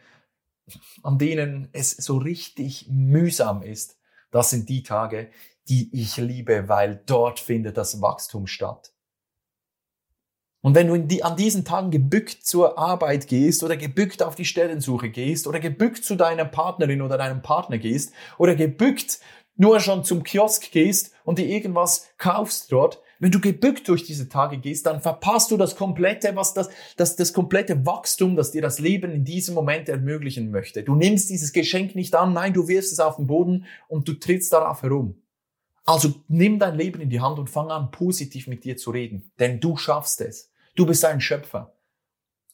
an 1.01 1.17
denen 1.17 1.69
es 1.71 1.91
so 1.91 2.17
richtig 2.17 2.87
mühsam 2.89 3.61
ist, 3.61 3.97
das 4.31 4.49
sind 4.49 4.69
die 4.69 4.83
Tage, 4.83 5.29
die 5.69 5.89
ich 5.93 6.17
liebe, 6.17 6.67
weil 6.67 7.01
dort 7.05 7.39
findet 7.39 7.77
das 7.77 8.01
Wachstum 8.01 8.47
statt. 8.47 8.93
Und 10.61 10.75
wenn 10.75 10.87
du 10.87 10.97
die, 10.97 11.23
an 11.23 11.35
diesen 11.35 11.65
Tagen 11.65 11.91
gebückt 11.91 12.45
zur 12.45 12.77
Arbeit 12.77 13.27
gehst 13.27 13.63
oder 13.63 13.75
gebückt 13.75 14.23
auf 14.23 14.35
die 14.35 14.45
Stellensuche 14.45 15.09
gehst 15.09 15.45
oder 15.45 15.59
gebückt 15.59 16.05
zu 16.05 16.15
deiner 16.15 16.45
Partnerin 16.45 17.01
oder 17.01 17.17
deinem 17.17 17.41
Partner 17.41 17.77
gehst 17.77 18.13
oder 18.37 18.55
gebückt 18.55 19.19
nur 19.57 19.81
schon 19.81 20.05
zum 20.05 20.23
Kiosk 20.23 20.71
gehst 20.71 21.11
und 21.25 21.37
dir 21.37 21.47
irgendwas 21.47 22.07
kaufst 22.17 22.71
dort, 22.71 23.02
wenn 23.23 23.31
du 23.31 23.39
gebückt 23.39 23.87
durch 23.87 24.03
diese 24.03 24.27
Tage 24.27 24.57
gehst, 24.57 24.85
dann 24.85 24.99
verpasst 24.99 25.49
du 25.49 25.55
das 25.55 25.77
komplette, 25.77 26.35
was 26.35 26.53
das, 26.53 26.69
das, 26.97 27.15
das 27.15 27.31
komplette 27.31 27.85
Wachstum, 27.85 28.35
das 28.35 28.51
dir 28.51 28.61
das 28.61 28.79
Leben 28.79 29.13
in 29.13 29.23
diesem 29.23 29.55
Moment 29.55 29.87
ermöglichen 29.87 30.51
möchte. 30.51 30.83
Du 30.83 30.93
nimmst 30.93 31.29
dieses 31.29 31.53
Geschenk 31.53 31.95
nicht 31.95 32.13
an, 32.15 32.33
nein, 32.33 32.51
du 32.51 32.67
wirfst 32.67 32.91
es 32.91 32.99
auf 32.99 33.15
den 33.15 33.27
Boden 33.27 33.65
und 33.87 34.09
du 34.09 34.15
trittst 34.15 34.51
darauf 34.51 34.83
herum. 34.83 35.23
Also 35.85 36.13
nimm 36.27 36.59
dein 36.59 36.75
Leben 36.75 36.99
in 36.99 37.09
die 37.09 37.21
Hand 37.21 37.39
und 37.39 37.49
fang 37.49 37.71
an, 37.71 37.91
positiv 37.91 38.47
mit 38.47 38.65
dir 38.65 38.75
zu 38.75 38.91
reden, 38.91 39.31
denn 39.39 39.61
du 39.61 39.77
schaffst 39.77 40.19
es. 40.19 40.51
Du 40.75 40.85
bist 40.85 41.05
ein 41.05 41.21
Schöpfer. 41.21 41.77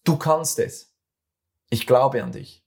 Du 0.03 0.17
kannst 0.17 0.59
es. 0.59 0.93
Ich 1.71 1.87
glaube 1.87 2.21
an 2.21 2.31
dich. 2.31 2.63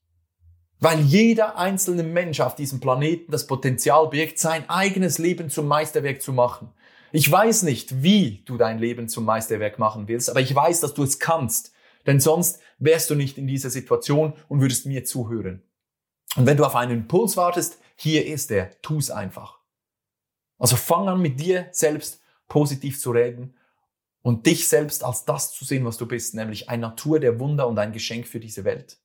Weil 0.81 0.99
jeder 1.03 1.57
einzelne 1.57 2.03
Mensch 2.03 2.41
auf 2.41 2.57
diesem 2.57 2.81
Planeten 2.81 3.31
das 3.31 3.47
Potenzial 3.47 4.09
birgt, 4.09 4.41
sein 4.41 4.69
eigenes 4.69 5.19
Leben 5.19 5.51
zum 5.51 5.69
Meisterwerk 5.69 6.21
zu 6.21 6.33
machen. 6.33 6.73
Ich 7.13 7.31
weiß 7.31 7.63
nicht, 7.65 8.03
wie 8.03 8.43
du 8.47 8.57
dein 8.57 8.79
Leben 8.79 9.09
zum 9.09 9.25
Meisterwerk 9.27 9.79
machen 9.79 10.09
willst, 10.09 10.31
aber 10.31 10.41
ich 10.41 10.55
weiß, 10.55 10.81
dass 10.81 10.95
du 10.95 11.03
es 11.03 11.19
kannst. 11.19 11.73
Denn 12.07 12.21
sonst 12.21 12.61
wärst 12.79 13.11
du 13.11 13.15
nicht 13.15 13.37
in 13.39 13.47
dieser 13.47 13.71
Situation 13.71 14.33
und 14.49 14.61
würdest 14.61 14.87
mir 14.87 15.05
zuhören. 15.05 15.63
Und 16.37 16.47
wenn 16.47 16.57
du 16.57 16.65
auf 16.65 16.75
einen 16.75 16.93
Impuls 16.93 17.37
wartest, 17.37 17.79
hier 17.97 18.27
ist 18.27 18.51
er. 18.51 18.81
Tu 18.81 18.99
es 18.99 19.11
einfach. 19.11 19.59
Also 20.59 20.77
fang 20.77 21.09
an 21.09 21.21
mit 21.21 21.39
dir 21.39 21.69
selbst 21.71 22.23
positiv 22.49 22.99
zu 22.99 23.11
reden 23.11 23.57
und 24.23 24.47
dich 24.47 24.67
selbst 24.67 25.05
als 25.05 25.25
das 25.25 25.53
zu 25.53 25.65
sehen, 25.65 25.85
was 25.85 25.99
du 25.99 26.07
bist, 26.07 26.35
nämlich 26.35 26.71
ein 26.71 26.81
Natur 26.81 27.21
der 27.21 27.39
Wunder 27.39 27.69
und 27.69 27.79
ein 27.79 27.93
Geschenk 27.93 28.27
für 28.27 28.41
diese 28.41 28.65
Welt. 28.65 28.99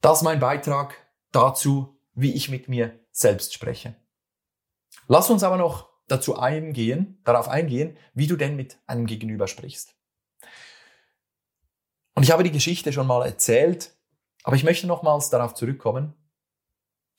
Das 0.00 0.18
ist 0.18 0.24
mein 0.24 0.38
Beitrag 0.38 0.94
dazu, 1.32 1.98
wie 2.14 2.34
ich 2.34 2.48
mit 2.48 2.68
mir 2.68 3.00
selbst 3.10 3.52
spreche. 3.52 3.96
Lass 5.06 5.30
uns 5.30 5.42
aber 5.42 5.56
noch 5.56 5.88
dazu 6.08 6.38
eingehen, 6.38 7.20
darauf 7.24 7.48
eingehen, 7.48 7.96
wie 8.14 8.26
du 8.26 8.36
denn 8.36 8.56
mit 8.56 8.78
einem 8.86 9.06
Gegenüber 9.06 9.46
sprichst. 9.46 9.94
Und 12.14 12.24
ich 12.24 12.32
habe 12.32 12.42
die 12.42 12.50
Geschichte 12.50 12.92
schon 12.92 13.06
mal 13.06 13.24
erzählt, 13.24 13.94
aber 14.42 14.56
ich 14.56 14.64
möchte 14.64 14.86
nochmals 14.86 15.30
darauf 15.30 15.54
zurückkommen. 15.54 16.14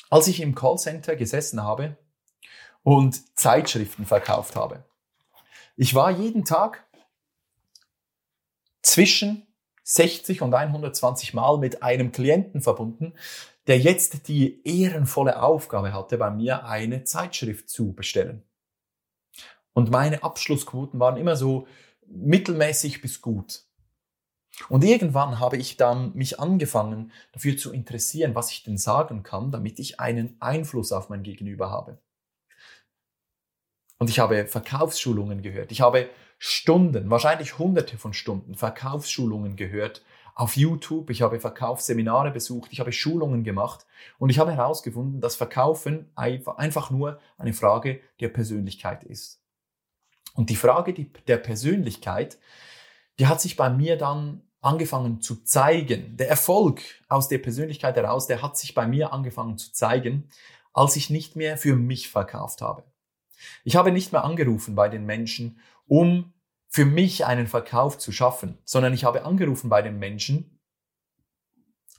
Als 0.09 0.27
ich 0.27 0.41
im 0.41 0.55
Callcenter 0.55 1.15
gesessen 1.15 1.63
habe 1.63 1.97
und 2.83 3.37
Zeitschriften 3.37 4.05
verkauft 4.05 4.55
habe. 4.55 4.83
Ich 5.75 5.93
war 5.93 6.11
jeden 6.11 6.43
Tag 6.43 6.85
zwischen 8.81 9.47
60 9.83 10.41
und 10.41 10.53
120 10.53 11.33
Mal 11.33 11.57
mit 11.57 11.83
einem 11.83 12.11
Klienten 12.11 12.61
verbunden, 12.61 13.13
der 13.69 13.77
jetzt 13.77 14.27
die 14.27 14.61
ehrenvolle 14.67 15.43
Aufgabe 15.43 15.93
hatte, 15.93 16.17
bei 16.17 16.31
mir 16.31 16.65
eine 16.65 17.03
Zeitschrift 17.03 17.69
zu 17.69 17.93
bestellen. 17.93 18.43
Und 19.73 19.91
meine 19.91 20.23
Abschlussquoten 20.23 20.99
waren 20.99 21.17
immer 21.17 21.35
so 21.35 21.67
mittelmäßig 22.07 22.99
bis 22.99 23.21
gut. 23.21 23.65
Und 24.69 24.83
irgendwann 24.83 25.39
habe 25.39 25.57
ich 25.57 25.77
dann 25.77 26.15
mich 26.15 26.39
angefangen, 26.39 27.11
dafür 27.31 27.57
zu 27.57 27.71
interessieren, 27.71 28.33
was 28.33 28.49
ich 28.49 28.63
denn 28.63 28.79
sagen 28.79 29.21
kann, 29.21 29.51
damit 29.51 29.77
ich 29.77 29.99
einen 29.99 30.35
Einfluss 30.41 30.91
auf 30.91 31.09
mein 31.09 31.21
Gegenüber 31.21 31.69
habe. 31.69 31.99
Und 33.99 34.09
ich 34.09 34.17
habe 34.17 34.47
Verkaufsschulungen 34.47 35.43
gehört. 35.43 35.71
Ich 35.71 35.81
habe 35.81 36.09
Stunden, 36.39 37.11
wahrscheinlich 37.11 37.59
hunderte 37.59 37.99
von 37.99 38.13
Stunden 38.13 38.55
Verkaufsschulungen 38.55 39.55
gehört 39.57 40.03
auf 40.39 40.55
YouTube. 40.55 41.09
Ich 41.09 41.21
habe 41.21 41.41
Verkaufsseminare 41.41 42.31
besucht. 42.31 42.71
Ich 42.71 42.79
habe 42.79 42.93
Schulungen 42.93 43.43
gemacht. 43.43 43.85
Und 44.19 44.29
ich 44.29 44.39
habe 44.39 44.53
herausgefunden, 44.53 45.19
dass 45.19 45.35
Verkaufen 45.35 46.09
einfach 46.15 46.91
nur 46.91 47.19
eine 47.37 47.51
Frage 47.51 47.99
der 48.21 48.29
Persönlichkeit 48.29 49.03
ist. 49.03 49.41
Und 50.35 50.49
die 50.49 50.55
Frage 50.55 50.93
der 50.93 51.37
Persönlichkeit, 51.37 52.37
die 53.19 53.27
hat 53.27 53.41
sich 53.41 53.57
bei 53.57 53.69
mir 53.69 53.97
dann 53.97 54.43
angefangen 54.61 55.19
zu 55.19 55.43
zeigen. 55.43 56.15
Der 56.15 56.29
Erfolg 56.29 56.83
aus 57.09 57.27
der 57.27 57.39
Persönlichkeit 57.39 57.97
heraus, 57.97 58.25
der 58.25 58.41
hat 58.41 58.57
sich 58.57 58.73
bei 58.73 58.87
mir 58.87 59.11
angefangen 59.11 59.57
zu 59.57 59.73
zeigen, 59.73 60.29
als 60.71 60.95
ich 60.95 61.09
nicht 61.09 61.35
mehr 61.35 61.57
für 61.57 61.75
mich 61.75 62.07
verkauft 62.07 62.61
habe. 62.61 62.85
Ich 63.65 63.75
habe 63.75 63.91
nicht 63.91 64.13
mehr 64.13 64.23
angerufen 64.23 64.73
bei 64.73 64.87
den 64.87 65.05
Menschen, 65.05 65.59
um 65.85 66.31
für 66.69 66.85
mich 66.85 67.25
einen 67.25 67.47
Verkauf 67.47 67.97
zu 67.97 68.11
schaffen, 68.11 68.59
sondern 68.63 68.93
ich 68.93 69.03
habe 69.03 69.25
angerufen 69.25 69.69
bei 69.69 69.81
den 69.81 69.97
Menschen 69.97 70.59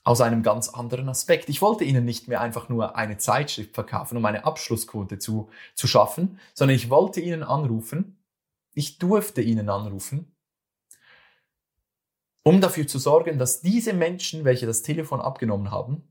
aus 0.05 0.21
einem 0.21 0.43
ganz 0.43 0.69
anderen 0.69 1.09
Aspekt. 1.09 1.49
Ich 1.49 1.61
wollte 1.61 1.85
ihnen 1.85 2.05
nicht 2.05 2.29
mehr 2.29 2.41
einfach 2.41 2.69
nur 2.69 2.97
eine 2.97 3.19
Zeitschrift 3.19 3.75
verkaufen, 3.75 4.17
um 4.17 4.25
eine 4.25 4.45
Abschlussquote 4.45 5.19
zu, 5.19 5.51
zu 5.75 5.87
schaffen, 5.87 6.39
sondern 6.55 6.77
ich 6.77 6.89
wollte 6.89 7.21
ihnen 7.21 7.43
anrufen, 7.43 8.25
ich 8.73 8.99
durfte 8.99 9.43
ihnen 9.43 9.69
anrufen, 9.69 10.35
um 12.43 12.61
dafür 12.61 12.87
zu 12.87 12.99
sorgen, 12.99 13.39
dass 13.39 13.61
diese 13.61 13.93
Menschen, 13.93 14.45
welche 14.45 14.67
das 14.67 14.83
Telefon 14.83 15.21
abgenommen 15.21 15.71
haben, 15.71 16.09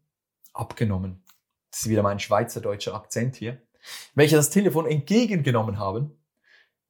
abgenommen, 0.53 1.23
das 1.71 1.81
ist 1.81 1.89
wieder 1.89 2.03
mein 2.03 2.19
schweizerdeutscher 2.19 2.93
Akzent 2.93 3.37
hier, 3.37 3.61
welche 4.13 4.35
das 4.35 4.49
Telefon 4.49 4.85
entgegengenommen 4.85 5.79
haben, 5.79 6.18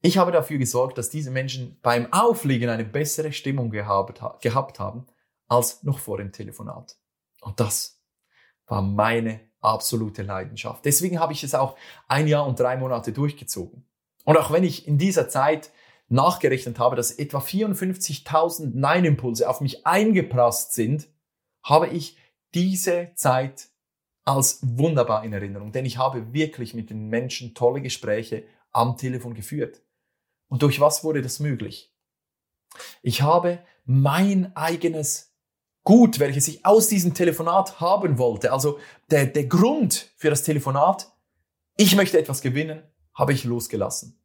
ich 0.01 0.17
habe 0.17 0.31
dafür 0.31 0.57
gesorgt, 0.57 0.97
dass 0.97 1.09
diese 1.09 1.31
Menschen 1.31 1.77
beim 1.81 2.11
Auflegen 2.13 2.69
eine 2.69 2.85
bessere 2.85 3.31
Stimmung 3.31 3.69
gehabt, 3.69 4.21
gehabt 4.41 4.79
haben 4.79 5.05
als 5.47 5.83
noch 5.83 5.99
vor 5.99 6.17
dem 6.17 6.31
Telefonat. 6.31 6.97
Und 7.41 7.59
das 7.59 8.01
war 8.67 8.81
meine 8.81 9.41
absolute 9.61 10.21
Leidenschaft. 10.21 10.85
Deswegen 10.85 11.19
habe 11.19 11.33
ich 11.33 11.43
es 11.43 11.55
auch 11.55 11.75
ein 12.07 12.27
Jahr 12.27 12.45
und 12.47 12.59
drei 12.59 12.77
Monate 12.77 13.11
durchgezogen. 13.11 13.85
Und 14.23 14.37
auch 14.37 14.51
wenn 14.51 14.63
ich 14.63 14.87
in 14.87 14.97
dieser 14.97 15.27
Zeit 15.27 15.71
nachgerechnet 16.07 16.79
habe, 16.79 16.95
dass 16.95 17.11
etwa 17.11 17.39
54.000 17.39 18.71
Nein-Impulse 18.73 19.49
auf 19.49 19.61
mich 19.61 19.85
eingeprasst 19.85 20.73
sind, 20.73 21.07
habe 21.63 21.87
ich 21.87 22.17
diese 22.53 23.11
Zeit 23.15 23.69
als 24.25 24.59
wunderbar 24.61 25.23
in 25.23 25.33
Erinnerung, 25.33 25.71
denn 25.71 25.85
ich 25.85 25.97
habe 25.97 26.33
wirklich 26.33 26.73
mit 26.73 26.89
den 26.89 27.07
Menschen 27.07 27.53
tolle 27.53 27.81
Gespräche 27.81 28.43
am 28.71 28.95
Telefon 28.97 29.33
geführt. 29.33 29.81
Und 30.49 30.61
durch 30.61 30.79
was 30.79 31.03
wurde 31.03 31.21
das 31.21 31.39
möglich? 31.39 31.93
Ich 33.01 33.21
habe 33.21 33.59
mein 33.85 34.55
eigenes 34.55 35.29
Gut, 35.83 36.19
welches 36.19 36.47
ich 36.47 36.65
aus 36.65 36.87
diesem 36.87 37.13
Telefonat 37.13 37.79
haben 37.79 38.17
wollte, 38.17 38.51
also 38.51 38.79
der, 39.09 39.25
der 39.25 39.45
Grund 39.45 40.11
für 40.17 40.29
das 40.29 40.43
Telefonat, 40.43 41.11
ich 41.77 41.95
möchte 41.95 42.19
etwas 42.19 42.41
gewinnen, 42.41 42.83
habe 43.15 43.33
ich 43.33 43.43
losgelassen. 43.43 44.21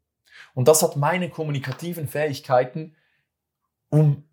Und 0.55 0.69
das 0.69 0.83
hat 0.83 0.97
meine 0.97 1.31
kommunikativen 1.31 2.09
Fähigkeiten 2.09 2.97
um 3.89 4.29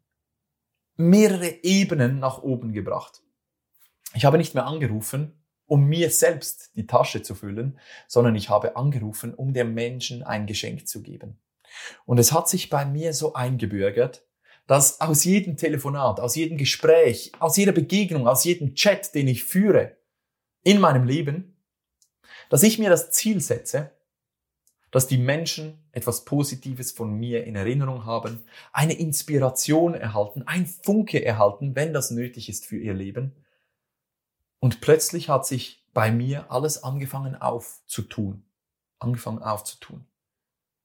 mehrere 0.97 1.63
Ebenen 1.63 2.19
nach 2.19 2.41
oben 2.41 2.73
gebracht. 2.73 3.21
Ich 4.13 4.25
habe 4.25 4.37
nicht 4.37 4.55
mehr 4.55 4.65
angerufen, 4.65 5.41
um 5.67 5.85
mir 5.85 6.09
selbst 6.09 6.75
die 6.75 6.85
Tasche 6.85 7.21
zu 7.21 7.33
füllen, 7.33 7.79
sondern 8.07 8.35
ich 8.35 8.49
habe 8.49 8.75
angerufen, 8.75 9.33
um 9.33 9.53
dem 9.53 9.73
Menschen 9.73 10.23
ein 10.23 10.47
Geschenk 10.47 10.87
zu 10.87 11.01
geben. 11.01 11.39
Und 12.05 12.17
es 12.17 12.31
hat 12.31 12.49
sich 12.49 12.69
bei 12.69 12.85
mir 12.85 13.13
so 13.13 13.33
eingebürgert, 13.33 14.25
dass 14.67 15.01
aus 15.01 15.23
jedem 15.23 15.57
Telefonat, 15.57 16.19
aus 16.19 16.35
jedem 16.35 16.57
Gespräch, 16.57 17.31
aus 17.39 17.57
jeder 17.57 17.71
Begegnung, 17.71 18.27
aus 18.27 18.43
jedem 18.43 18.75
Chat, 18.75 19.13
den 19.15 19.27
ich 19.27 19.43
führe 19.43 19.97
in 20.63 20.79
meinem 20.79 21.03
Leben, 21.03 21.57
dass 22.49 22.63
ich 22.63 22.79
mir 22.79 22.89
das 22.89 23.11
Ziel 23.11 23.41
setze, 23.41 23.91
dass 24.91 25.07
die 25.07 25.17
Menschen 25.17 25.85
etwas 25.91 26.25
Positives 26.25 26.91
von 26.91 27.13
mir 27.13 27.45
in 27.45 27.55
Erinnerung 27.55 28.05
haben, 28.05 28.43
eine 28.73 28.93
Inspiration 28.93 29.93
erhalten, 29.93 30.43
ein 30.45 30.65
Funke 30.65 31.23
erhalten, 31.23 31.75
wenn 31.75 31.93
das 31.93 32.11
nötig 32.11 32.49
ist 32.49 32.65
für 32.65 32.77
ihr 32.77 32.93
Leben 32.93 33.33
und 34.61 34.79
plötzlich 34.79 35.27
hat 35.27 35.45
sich 35.45 35.83
bei 35.91 36.11
mir 36.11 36.51
alles 36.51 36.83
angefangen 36.83 37.35
aufzutun. 37.35 38.45
Angefangen 38.99 39.41
aufzutun. 39.41 40.05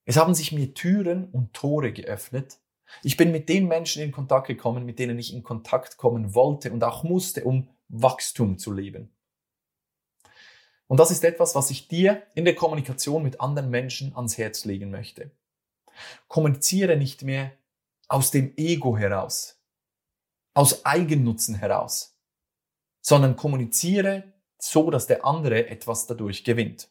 Es 0.07 0.17
haben 0.17 0.35
sich 0.35 0.53
mir 0.53 0.73
Türen 0.73 1.29
und 1.31 1.53
Tore 1.53 1.93
geöffnet. 1.93 2.59
Ich 3.03 3.17
bin 3.17 3.33
mit 3.33 3.49
den 3.49 3.67
Menschen 3.67 4.03
in 4.03 4.13
Kontakt 4.13 4.47
gekommen, 4.47 4.87
mit 4.87 5.01
denen 5.01 5.19
ich 5.19 5.35
in 5.35 5.43
Kontakt 5.43 5.97
kommen 5.97 6.35
wollte 6.35 6.73
und 6.73 6.83
auch 6.85 7.03
musste, 7.03 7.45
um 7.45 7.69
Wachstum 7.89 8.57
zu 8.57 8.73
leben. 8.73 9.13
Und 10.87 11.01
das 11.01 11.11
ist 11.11 11.25
etwas, 11.25 11.57
was 11.57 11.71
ich 11.71 11.89
dir 11.89 12.23
in 12.37 12.45
der 12.45 12.55
Kommunikation 12.55 13.25
mit 13.25 13.41
anderen 13.41 13.69
Menschen 13.69 14.15
ans 14.15 14.39
Herz 14.39 14.65
legen 14.65 14.93
möchte. 14.93 15.33
Kommuniziere 16.29 16.97
nicht 16.97 17.23
mehr 17.23 17.53
aus 18.07 18.31
dem 18.31 18.53
Ego 18.57 18.97
heraus, 18.97 19.61
aus 20.55 20.85
Eigennutzen 20.85 21.57
heraus, 21.57 22.17
sondern 23.01 23.35
kommuniziere 23.35 24.33
so, 24.59 24.91
dass 24.93 25.09
der 25.09 25.25
andere 25.25 25.69
etwas 25.69 26.07
dadurch 26.07 26.45
gewinnt. 26.45 26.89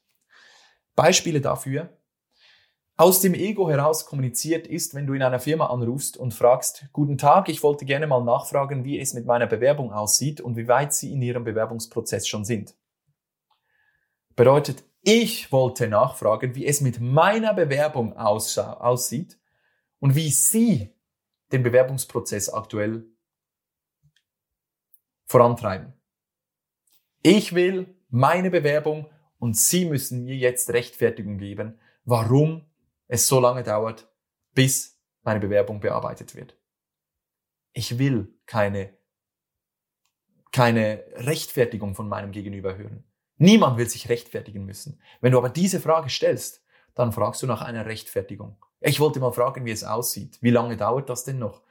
Beispiele 0.95 1.39
dafür. 1.39 1.97
Aus 2.97 3.19
dem 3.19 3.33
Ego 3.33 3.69
heraus 3.69 4.05
kommuniziert 4.05 4.67
ist, 4.67 4.95
wenn 4.95 5.05
du 5.05 5.13
in 5.13 5.21
einer 5.21 5.41
Firma 5.41 5.65
anrufst 5.65 6.15
und 6.15 6.33
fragst, 6.33 6.85
guten 6.93 7.17
Tag, 7.17 7.49
ich 7.49 7.61
wollte 7.61 7.83
gerne 7.83 8.07
mal 8.07 8.23
nachfragen, 8.23 8.85
wie 8.85 8.97
es 9.01 9.13
mit 9.13 9.25
meiner 9.25 9.47
Bewerbung 9.47 9.91
aussieht 9.91 10.39
und 10.39 10.55
wie 10.55 10.69
weit 10.69 10.93
Sie 10.93 11.11
in 11.11 11.21
Ihrem 11.21 11.43
Bewerbungsprozess 11.43 12.25
schon 12.25 12.45
sind. 12.45 12.73
Bedeutet, 14.37 14.85
ich 15.01 15.51
wollte 15.51 15.89
nachfragen, 15.89 16.55
wie 16.55 16.65
es 16.65 16.79
mit 16.79 17.01
meiner 17.01 17.53
Bewerbung 17.53 18.15
aussieht 18.15 19.37
und 19.99 20.15
wie 20.15 20.29
Sie 20.29 20.95
den 21.51 21.63
Bewerbungsprozess 21.63 22.47
aktuell 22.49 23.05
vorantreiben. 25.25 25.91
Ich 27.21 27.53
will 27.53 27.93
meine 28.09 28.49
Bewerbung 28.49 29.09
und 29.37 29.57
Sie 29.57 29.83
müssen 29.83 30.23
mir 30.23 30.37
jetzt 30.37 30.69
Rechtfertigung 30.69 31.37
geben, 31.37 31.77
warum 32.05 32.65
es 33.07 33.27
so 33.27 33.39
lange 33.39 33.63
dauert, 33.63 34.07
bis 34.53 34.99
meine 35.23 35.39
Bewerbung 35.39 35.79
bearbeitet 35.79 36.35
wird. 36.35 36.57
Ich 37.73 37.97
will 37.97 38.33
keine, 38.45 38.93
keine 40.51 41.03
Rechtfertigung 41.15 41.95
von 41.95 42.07
meinem 42.07 42.31
Gegenüber 42.31 42.77
hören. 42.77 43.03
Niemand 43.37 43.77
will 43.77 43.89
sich 43.89 44.07
rechtfertigen 44.07 44.65
müssen. 44.65 45.01
Wenn 45.19 45.33
du 45.33 45.37
aber 45.37 45.49
diese 45.49 45.81
Frage 45.81 46.09
stellst, 46.09 46.63
dann 46.93 47.11
fragst 47.11 47.43
du 47.43 47.47
nach 47.47 47.61
einer 47.61 47.85
Rechtfertigung. 47.85 48.57
Ich 48.79 48.99
wollte 48.99 49.19
mal 49.19 49.31
fragen, 49.31 49.65
wie 49.65 49.71
es 49.71 49.83
aussieht. 49.83 50.37
Wie 50.41 50.51
lange 50.51 50.77
dauert 50.77 51.09
das 51.09 51.25
denn 51.25 51.39
noch? 51.39 51.61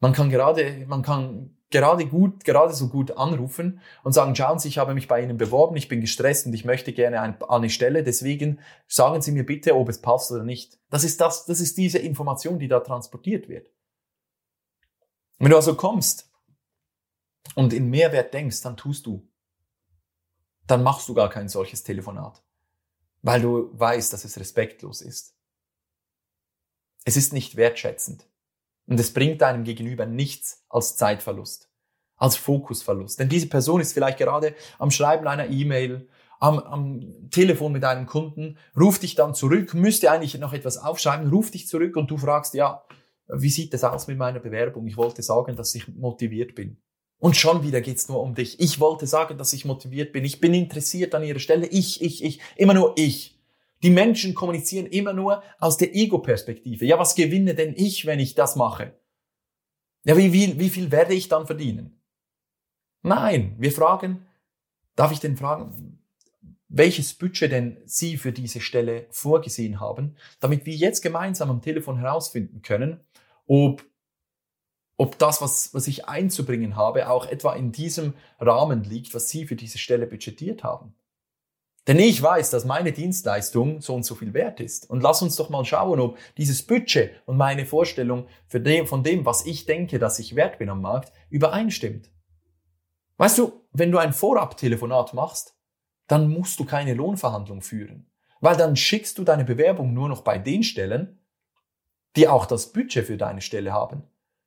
Man 0.00 0.12
kann 0.12 0.30
gerade, 0.30 0.84
man 0.86 1.02
kann 1.02 1.56
gerade 1.70 2.06
gut, 2.06 2.44
gerade 2.44 2.74
so 2.74 2.88
gut 2.88 3.12
anrufen 3.12 3.80
und 4.02 4.12
sagen, 4.12 4.34
schauen 4.36 4.58
Sie, 4.58 4.68
ich 4.68 4.78
habe 4.78 4.94
mich 4.94 5.08
bei 5.08 5.22
Ihnen 5.22 5.36
beworben, 5.36 5.76
ich 5.76 5.88
bin 5.88 6.00
gestresst 6.00 6.46
und 6.46 6.52
ich 6.52 6.64
möchte 6.64 6.92
gerne 6.92 7.20
ein, 7.20 7.42
eine 7.42 7.70
Stelle, 7.70 8.02
deswegen 8.02 8.60
sagen 8.86 9.22
Sie 9.22 9.32
mir 9.32 9.44
bitte, 9.44 9.74
ob 9.74 9.88
es 9.88 10.00
passt 10.00 10.30
oder 10.30 10.44
nicht. 10.44 10.78
Das 10.90 11.04
ist 11.04 11.20
das, 11.20 11.46
das 11.46 11.60
ist 11.60 11.76
diese 11.78 11.98
Information, 11.98 12.58
die 12.58 12.68
da 12.68 12.80
transportiert 12.80 13.48
wird. 13.48 13.70
Wenn 15.38 15.50
du 15.50 15.56
also 15.56 15.74
kommst 15.74 16.30
und 17.54 17.72
in 17.72 17.90
Mehrwert 17.90 18.32
denkst, 18.34 18.62
dann 18.62 18.76
tust 18.76 19.06
du 19.06 19.28
dann 20.66 20.82
machst 20.82 21.08
du 21.08 21.14
gar 21.14 21.30
kein 21.30 21.48
solches 21.48 21.82
Telefonat, 21.82 22.42
weil 23.22 23.40
du 23.40 23.70
weißt, 23.78 24.12
dass 24.12 24.24
es 24.24 24.38
respektlos 24.38 25.02
ist. 25.02 25.36
Es 27.04 27.16
ist 27.16 27.32
nicht 27.32 27.56
wertschätzend 27.56 28.26
und 28.86 29.00
es 29.00 29.12
bringt 29.12 29.40
deinem 29.40 29.64
Gegenüber 29.64 30.06
nichts 30.06 30.64
als 30.68 30.96
Zeitverlust, 30.96 31.70
als 32.16 32.36
Fokusverlust. 32.36 33.18
Denn 33.18 33.28
diese 33.28 33.48
Person 33.48 33.80
ist 33.80 33.92
vielleicht 33.92 34.18
gerade 34.18 34.54
am 34.78 34.90
Schreiben 34.90 35.26
einer 35.26 35.48
E-Mail, 35.48 36.08
am, 36.40 36.58
am 36.58 37.30
Telefon 37.30 37.72
mit 37.72 37.84
einem 37.84 38.06
Kunden, 38.06 38.58
ruft 38.78 39.02
dich 39.02 39.14
dann 39.14 39.34
zurück, 39.34 39.74
müsste 39.74 40.10
eigentlich 40.10 40.38
noch 40.38 40.52
etwas 40.52 40.78
aufschreiben, 40.78 41.30
ruft 41.30 41.54
dich 41.54 41.66
zurück 41.68 41.96
und 41.96 42.10
du 42.10 42.18
fragst, 42.18 42.54
ja, 42.54 42.84
wie 43.28 43.48
sieht 43.48 43.72
das 43.72 43.84
aus 43.84 44.06
mit 44.06 44.18
meiner 44.18 44.40
Bewerbung? 44.40 44.86
Ich 44.86 44.96
wollte 44.96 45.22
sagen, 45.22 45.56
dass 45.56 45.74
ich 45.74 45.88
motiviert 45.88 46.54
bin. 46.54 46.76
Und 47.18 47.36
schon 47.36 47.62
wieder 47.62 47.80
geht's 47.80 48.08
nur 48.08 48.20
um 48.20 48.34
dich. 48.34 48.60
Ich 48.60 48.80
wollte 48.80 49.06
sagen, 49.06 49.38
dass 49.38 49.54
ich 49.54 49.64
motiviert 49.64 50.12
bin. 50.12 50.26
Ich 50.26 50.40
bin 50.40 50.52
interessiert 50.52 51.14
an 51.14 51.22
ihrer 51.22 51.38
Stelle. 51.38 51.66
Ich, 51.66 52.02
ich, 52.02 52.22
ich. 52.22 52.40
Immer 52.56 52.74
nur 52.74 52.92
ich. 52.98 53.40
Die 53.84 53.90
Menschen 53.90 54.34
kommunizieren 54.34 54.86
immer 54.86 55.12
nur 55.12 55.42
aus 55.60 55.76
der 55.76 55.94
Ego-Perspektive. 55.94 56.86
Ja, 56.86 56.98
was 56.98 57.14
gewinne 57.14 57.54
denn 57.54 57.74
ich, 57.76 58.06
wenn 58.06 58.18
ich 58.18 58.34
das 58.34 58.56
mache? 58.56 58.98
Ja, 60.04 60.16
wie, 60.16 60.32
wie, 60.32 60.58
wie 60.58 60.70
viel 60.70 60.90
werde 60.90 61.12
ich 61.12 61.28
dann 61.28 61.44
verdienen? 61.44 62.00
Nein, 63.02 63.56
wir 63.58 63.70
fragen, 63.70 64.24
darf 64.96 65.12
ich 65.12 65.20
denn 65.20 65.36
fragen, 65.36 65.98
welches 66.68 67.12
Budget 67.12 67.52
denn 67.52 67.76
Sie 67.84 68.16
für 68.16 68.32
diese 68.32 68.62
Stelle 68.62 69.06
vorgesehen 69.10 69.80
haben, 69.80 70.16
damit 70.40 70.64
wir 70.64 70.74
jetzt 70.74 71.02
gemeinsam 71.02 71.50
am 71.50 71.60
Telefon 71.60 71.98
herausfinden 71.98 72.62
können, 72.62 73.00
ob 73.46 73.84
ob 74.96 75.18
das, 75.18 75.42
was, 75.42 75.74
was 75.74 75.88
ich 75.88 76.06
einzubringen 76.06 76.76
habe, 76.76 77.10
auch 77.10 77.26
etwa 77.26 77.54
in 77.54 77.72
diesem 77.72 78.14
Rahmen 78.38 78.84
liegt, 78.84 79.12
was 79.12 79.28
Sie 79.28 79.44
für 79.44 79.56
diese 79.56 79.76
Stelle 79.76 80.06
budgetiert 80.06 80.62
haben. 80.62 80.94
Denn 81.86 81.98
ich 81.98 82.22
weiß, 82.22 82.50
dass 82.50 82.64
meine 82.64 82.92
Dienstleistung 82.92 83.82
so 83.82 83.94
und 83.94 84.04
so 84.04 84.14
viel 84.14 84.32
wert 84.32 84.60
ist. 84.60 84.88
Und 84.88 85.02
lass 85.02 85.20
uns 85.20 85.36
doch 85.36 85.50
mal 85.50 85.64
schauen, 85.64 86.00
ob 86.00 86.16
dieses 86.38 86.62
Budget 86.62 87.10
und 87.26 87.36
meine 87.36 87.66
Vorstellung 87.66 88.26
dem, 88.52 88.86
von 88.86 89.02
dem, 89.02 89.26
was 89.26 89.44
ich 89.44 89.66
denke, 89.66 89.98
dass 89.98 90.18
ich 90.18 90.34
wert 90.34 90.58
bin 90.58 90.70
am 90.70 90.80
Markt, 90.80 91.12
übereinstimmt. 91.28 92.10
Weißt 93.18 93.38
du, 93.38 93.52
wenn 93.72 93.92
du 93.92 93.98
ein 93.98 94.14
Vorabtelefonat 94.14 95.12
machst, 95.12 95.56
dann 96.06 96.28
musst 96.28 96.58
du 96.58 96.64
keine 96.64 96.94
Lohnverhandlung 96.94 97.60
führen. 97.60 98.10
Weil 98.40 98.56
dann 98.56 98.76
schickst 98.76 99.18
du 99.18 99.24
deine 99.24 99.44
Bewerbung 99.44 99.92
nur 99.92 100.08
noch 100.08 100.22
bei 100.22 100.38
den 100.38 100.62
Stellen, 100.62 101.18
die 102.16 102.28
auch 102.28 102.46
das 102.46 102.72
Budget 102.72 103.06
für 103.06 103.16
deine 103.16 103.40
Stelle 103.40 103.72
haben. 103.72 104.04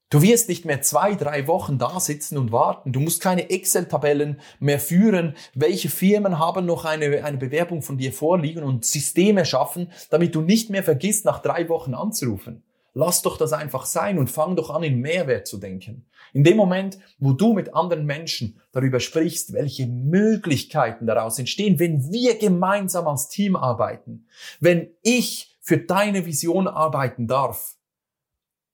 Du 0.09 0.21
wirst 0.21 0.47
nicht 0.47 0.63
mehr 0.63 0.81
zwei, 0.81 1.15
drei 1.15 1.47
Wochen 1.47 1.77
da 1.77 1.99
sitzen 1.99 2.37
und 2.37 2.53
warten. 2.53 2.93
Du 2.93 3.01
musst 3.01 3.21
keine 3.21 3.49
Excel-Tabellen 3.49 4.39
mehr 4.61 4.79
führen. 4.79 5.35
Welche 5.53 5.89
Firmen 5.89 6.39
haben 6.39 6.65
noch 6.65 6.85
eine, 6.85 7.25
eine 7.25 7.37
Bewerbung 7.37 7.81
von 7.81 7.97
dir 7.97 8.13
vorliegen 8.13 8.63
und 8.63 8.85
Systeme 8.85 9.43
schaffen, 9.43 9.91
damit 10.09 10.33
du 10.33 10.41
nicht 10.41 10.69
mehr 10.69 10.83
vergisst, 10.83 11.25
nach 11.25 11.41
drei 11.41 11.67
Wochen 11.67 11.93
anzurufen. 11.93 12.63
Lass 12.93 13.21
doch 13.21 13.37
das 13.37 13.51
einfach 13.51 13.85
sein 13.85 14.17
und 14.17 14.31
fang 14.31 14.55
doch 14.55 14.69
an, 14.69 14.81
in 14.81 15.01
Mehrwert 15.01 15.45
zu 15.45 15.57
denken. 15.57 16.05
In 16.31 16.45
dem 16.45 16.55
Moment, 16.55 16.97
wo 17.19 17.33
du 17.33 17.53
mit 17.53 17.75
anderen 17.75 18.05
Menschen 18.05 18.61
darüber 18.71 19.01
sprichst, 19.01 19.51
welche 19.51 19.87
Möglichkeiten 19.87 21.05
daraus 21.05 21.37
entstehen, 21.37 21.79
wenn 21.79 22.11
wir 22.11 22.39
gemeinsam 22.39 23.07
als 23.07 23.27
Team 23.27 23.57
arbeiten, 23.57 24.25
wenn 24.61 24.89
ich 25.03 25.57
für 25.59 25.77
deine 25.77 26.25
Vision 26.25 26.67
arbeiten 26.67 27.27
darf, 27.27 27.76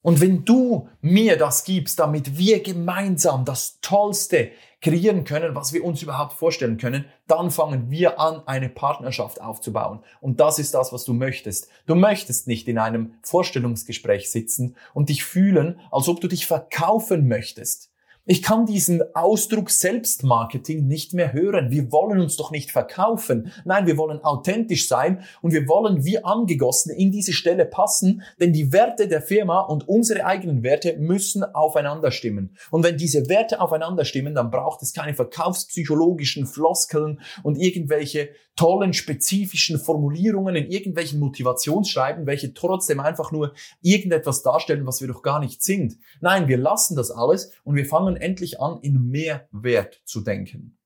und 0.04 0.20
wenn 0.22 0.46
du 0.46 0.90
mir 1.02 1.38
das 1.38 1.64
gibst, 1.64 1.98
damit 1.98 2.38
wir 2.38 2.62
gemeinsam 2.62 3.46
das 3.46 3.80
Tollste 3.82 4.52
kreieren 4.82 5.24
können, 5.24 5.56
was 5.56 5.72
wir 5.72 5.84
uns 5.84 6.04
überhaupt 6.04 6.34
vorstellen 6.34 6.78
können, 6.78 7.06
dann 7.26 7.52
fangen 7.52 7.90
wir 7.90 8.20
an, 8.20 8.46
eine 8.46 8.68
Partnerschaft 8.68 9.40
aufzubauen. 9.40 10.04
Und 10.20 10.42
das 10.42 10.60
ist 10.60 10.74
das, 10.74 10.92
was 10.92 11.06
du 11.06 11.14
möchtest. 11.14 11.70
Du 11.86 11.96
möchtest 11.96 12.48
nicht 12.48 12.68
in 12.68 12.78
einem 12.78 13.14
Vorstellungsgespräch 13.22 14.30
sitzen 14.30 14.76
und 14.94 15.08
dich 15.08 15.24
fühlen, 15.24 15.80
als 15.90 16.10
ob 16.10 16.20
du 16.20 16.28
dich 16.28 16.46
verkaufen 16.46 17.30
möchtest. 17.30 17.93
Ich 18.26 18.42
kann 18.42 18.66
diesen 18.66 19.04
Ausdruck 19.16 19.70
Selbstmarketing 19.70 20.88
nicht 20.88 21.14
mehr 21.14 21.34
hören. 21.34 21.72
Wir 21.72 21.92
wollen 21.92 22.22
uns 22.22 22.38
doch 22.38 22.52
nicht 22.52 22.72
verkaufen. 22.72 23.52
Nein, 23.66 23.86
wir 23.86 23.98
wollen 23.98 24.24
authentisch 24.24 24.88
sein 24.88 25.26
und 25.42 25.52
wir 25.52 25.68
wollen 25.68 26.06
wie 26.06 26.24
angegossen 26.24 26.94
in 26.94 27.12
diese 27.12 27.34
Stelle 27.34 27.66
passen, 27.66 28.24
denn 28.40 28.54
die 28.54 28.72
Werte 28.72 29.10
der 29.10 29.22
Firma 29.22 29.60
und 29.60 29.90
unsere 29.90 30.26
eigenen 30.26 30.64
Werte 30.64 30.96
müssen 30.98 31.44
aufeinander 31.44 32.12
stimmen. 32.12 32.56
Und 32.72 32.86
wenn 32.86 32.96
diese 32.96 33.28
Werte 33.28 33.60
aufeinander 33.60 34.06
stimmen, 34.06 34.36
dann 34.36 34.52
braucht 34.52 34.82
es 34.84 34.94
keine 34.94 35.16
verkaufspsychologischen 35.16 36.46
Floskeln 36.46 37.20
und 37.44 37.58
irgendwelche 37.58 38.30
tollen, 38.56 38.94
spezifischen 38.94 39.80
Formulierungen 39.80 40.56
in 40.56 40.70
irgendwelchen 40.70 41.20
Motivationsschreiben, 41.20 42.26
welche 42.28 42.54
trotzdem 42.54 43.00
einfach 43.00 43.32
nur 43.32 43.54
irgendetwas 43.82 44.44
darstellen, 44.44 44.86
was 44.86 45.02
wir 45.02 45.08
doch 45.08 45.24
gar 45.24 45.40
nicht 45.40 45.64
sind. 45.64 45.98
Nein, 46.22 46.48
wir 46.48 46.58
lassen 46.58 46.96
das 46.96 47.12
alles 47.12 47.52
und 47.64 47.76
wir 47.76 47.86
fangen 47.86 48.16
endlich 48.16 48.62
an, 48.62 48.80
in 48.82 49.10
Mehrwert 49.10 50.02
zu 50.06 50.22
denken. 50.22 50.78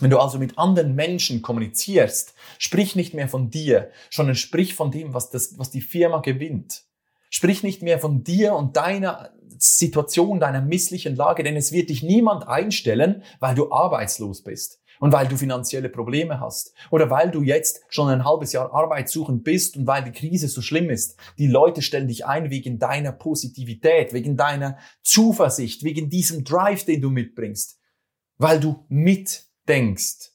Wenn 0.00 0.10
du 0.10 0.18
also 0.18 0.38
mit 0.38 0.58
anderen 0.58 0.96
Menschen 0.96 1.40
kommunizierst, 1.40 2.34
sprich 2.58 2.96
nicht 2.96 3.14
mehr 3.14 3.28
von 3.28 3.50
dir, 3.50 3.90
sondern 4.10 4.34
sprich 4.34 4.74
von 4.74 4.90
dem, 4.90 5.14
was, 5.14 5.30
das, 5.30 5.56
was 5.56 5.70
die 5.70 5.82
Firma 5.82 6.18
gewinnt. 6.18 6.82
Sprich 7.30 7.62
nicht 7.62 7.82
mehr 7.82 8.00
von 8.00 8.24
dir 8.24 8.54
und 8.54 8.76
deiner 8.76 9.30
Situation, 9.56 10.40
deiner 10.40 10.60
misslichen 10.60 11.14
Lage, 11.14 11.44
denn 11.44 11.56
es 11.56 11.70
wird 11.70 11.90
dich 11.90 12.02
niemand 12.02 12.48
einstellen, 12.48 13.22
weil 13.38 13.54
du 13.54 13.70
arbeitslos 13.70 14.42
bist 14.42 14.80
und 15.04 15.12
weil 15.12 15.28
du 15.28 15.36
finanzielle 15.36 15.90
Probleme 15.90 16.40
hast 16.40 16.72
oder 16.90 17.10
weil 17.10 17.30
du 17.30 17.42
jetzt 17.42 17.82
schon 17.90 18.08
ein 18.08 18.24
halbes 18.24 18.54
Jahr 18.54 18.72
arbeitssuchend 18.72 19.44
bist 19.44 19.76
und 19.76 19.86
weil 19.86 20.02
die 20.02 20.12
Krise 20.12 20.48
so 20.48 20.62
schlimm 20.62 20.88
ist. 20.88 21.18
Die 21.36 21.46
Leute 21.46 21.82
stellen 21.82 22.08
dich 22.08 22.24
ein 22.24 22.48
wegen 22.48 22.78
deiner 22.78 23.12
Positivität, 23.12 24.14
wegen 24.14 24.38
deiner 24.38 24.78
Zuversicht, 25.02 25.84
wegen 25.84 26.08
diesem 26.08 26.42
Drive, 26.42 26.86
den 26.86 27.02
du 27.02 27.10
mitbringst, 27.10 27.78
weil 28.38 28.58
du 28.58 28.86
mitdenkst 28.88 30.32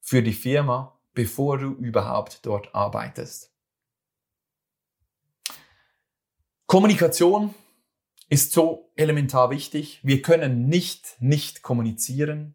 für 0.00 0.22
die 0.22 0.34
Firma, 0.34 1.00
bevor 1.14 1.58
du 1.58 1.72
überhaupt 1.72 2.46
dort 2.46 2.72
arbeitest. 2.76 3.50
Kommunikation 6.66 7.56
ist 8.28 8.52
so 8.52 8.92
elementar 8.94 9.50
wichtig. 9.50 9.98
Wir 10.04 10.22
können 10.22 10.68
nicht 10.68 11.16
nicht 11.18 11.62
kommunizieren. 11.62 12.54